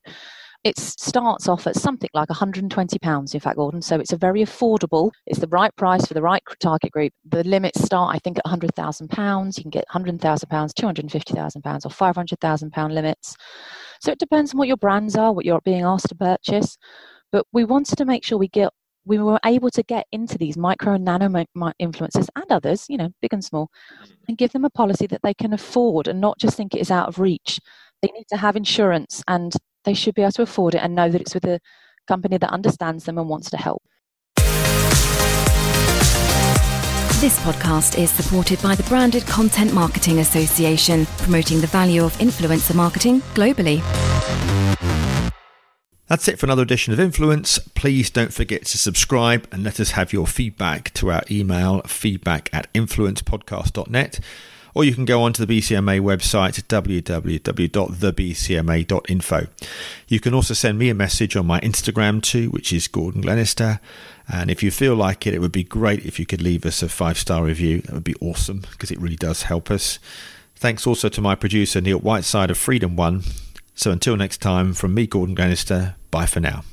It 0.63 0.77
starts 0.79 1.47
off 1.47 1.67
at 1.67 1.75
something 1.75 2.09
like 2.13 2.29
£120, 2.29 3.33
in 3.33 3.39
fact, 3.39 3.57
Gordon. 3.57 3.81
So 3.81 3.99
it's 3.99 4.11
a 4.11 4.17
very 4.17 4.41
affordable, 4.41 5.11
it's 5.27 5.39
the 5.39 5.47
right 5.47 5.73
price 5.75 6.05
for 6.05 6.15
the 6.15 6.21
right 6.21 6.41
target 6.59 6.91
group. 6.91 7.13
The 7.29 7.43
limits 7.43 7.81
start, 7.81 8.15
I 8.15 8.19
think, 8.19 8.39
at 8.39 8.45
£100,000. 8.45 9.57
You 9.57 9.63
can 9.63 9.69
get 9.69 9.85
£100,000, 9.93 10.19
£250,000, 10.19 11.85
or 11.85 12.13
£500,000 12.13 12.91
limits. 12.91 13.35
So 14.01 14.11
it 14.11 14.19
depends 14.19 14.53
on 14.53 14.57
what 14.57 14.67
your 14.67 14.77
brands 14.77 15.15
are, 15.15 15.31
what 15.31 15.45
you're 15.45 15.61
being 15.61 15.83
asked 15.83 16.09
to 16.09 16.15
purchase. 16.15 16.77
But 17.31 17.45
we 17.53 17.63
wanted 17.63 17.97
to 17.97 18.05
make 18.05 18.25
sure 18.25 18.37
we 18.37 18.47
get 18.47 18.71
we 19.07 19.17
were 19.17 19.39
able 19.45 19.69
to 19.71 19.83
get 19.83 20.05
into 20.11 20.37
these 20.37 20.57
micro 20.57 20.93
and 20.93 21.05
nano 21.05 21.29
influencers 21.81 22.27
and 22.35 22.45
others, 22.51 22.85
you 22.89 22.97
know, 22.97 23.09
big 23.21 23.33
and 23.33 23.43
small, 23.43 23.71
mm. 24.03 24.11
and 24.27 24.37
give 24.37 24.51
them 24.51 24.65
a 24.65 24.69
policy 24.69 25.07
that 25.07 25.21
they 25.23 25.33
can 25.33 25.53
afford 25.53 26.07
and 26.07 26.19
not 26.19 26.37
just 26.37 26.57
think 26.57 26.75
it 26.75 26.81
is 26.81 26.91
out 26.91 27.07
of 27.07 27.17
reach. 27.17 27.59
They 28.01 28.09
need 28.13 28.27
to 28.29 28.37
have 28.37 28.55
insurance 28.55 29.23
and 29.27 29.53
they 29.85 29.93
should 29.93 30.13
be 30.13 30.21
able 30.21 30.33
to 30.33 30.41
afford 30.41 30.75
it 30.75 30.79
and 30.83 30.93
know 30.93 31.09
that 31.09 31.21
it's 31.21 31.33
with 31.33 31.45
a 31.45 31.59
company 32.07 32.37
that 32.37 32.51
understands 32.51 33.05
them 33.05 33.17
and 33.17 33.29
wants 33.29 33.49
to 33.51 33.57
help. 33.57 33.81
This 37.19 37.39
podcast 37.39 37.97
is 37.97 38.11
supported 38.11 38.61
by 38.61 38.75
the 38.75 38.83
Branded 38.83 39.25
Content 39.25 39.73
Marketing 39.73 40.19
Association, 40.19 41.07
promoting 41.17 41.61
the 41.61 41.67
value 41.67 42.03
of 42.03 42.15
influencer 42.17 42.75
marketing 42.75 43.21
globally. 43.33 43.81
That's 46.07 46.27
it 46.29 46.39
for 46.39 46.45
another 46.45 46.63
edition 46.63 46.93
of 46.93 47.01
Influence. 47.01 47.59
Please 47.75 48.09
don't 48.09 48.33
forget 48.33 48.63
to 48.67 48.77
subscribe 48.77 49.45
and 49.51 49.61
let 49.61 49.81
us 49.81 49.91
have 49.91 50.13
your 50.13 50.25
feedback 50.25 50.93
to 50.93 51.11
our 51.11 51.21
email 51.29 51.81
feedback 51.81 52.49
at 52.53 52.71
influencepodcast.net. 52.73 54.21
Or 54.73 54.85
you 54.85 54.95
can 54.95 55.03
go 55.03 55.23
onto 55.23 55.45
the 55.45 55.59
BCMA 55.59 55.99
website 55.99 56.63
www.thebcma.info. 56.63 59.47
You 60.07 60.19
can 60.21 60.33
also 60.33 60.53
send 60.53 60.79
me 60.79 60.89
a 60.89 60.93
message 60.93 61.35
on 61.35 61.45
my 61.45 61.59
Instagram 61.59 62.21
too, 62.21 62.51
which 62.51 62.71
is 62.71 62.87
Gordon 62.87 63.19
Glenister. 63.21 63.81
And 64.31 64.49
if 64.49 64.63
you 64.63 64.71
feel 64.71 64.95
like 64.95 65.27
it, 65.27 65.33
it 65.33 65.41
would 65.41 65.51
be 65.51 65.65
great 65.65 66.05
if 66.05 66.19
you 66.19 66.25
could 66.25 66.41
leave 66.41 66.65
us 66.65 66.81
a 66.81 66.87
five 66.87 67.17
star 67.17 67.43
review. 67.43 67.81
That 67.81 67.93
would 67.93 68.05
be 68.05 68.15
awesome 68.21 68.61
because 68.71 68.91
it 68.91 69.01
really 69.01 69.17
does 69.17 69.43
help 69.43 69.69
us. 69.69 69.99
Thanks 70.55 70.87
also 70.87 71.09
to 71.09 71.21
my 71.21 71.35
producer, 71.35 71.81
Neil 71.81 71.99
Whiteside 71.99 72.49
of 72.49 72.57
Freedom 72.57 72.95
One 72.95 73.23
so 73.77 73.91
until 73.91 74.17
next 74.17 74.39
time, 74.39 74.73
from 74.73 74.93
me, 74.93 75.07
Gordon 75.07 75.35
Glenister, 75.35 75.95
bye 76.11 76.25
for 76.25 76.39
now. 76.39 76.63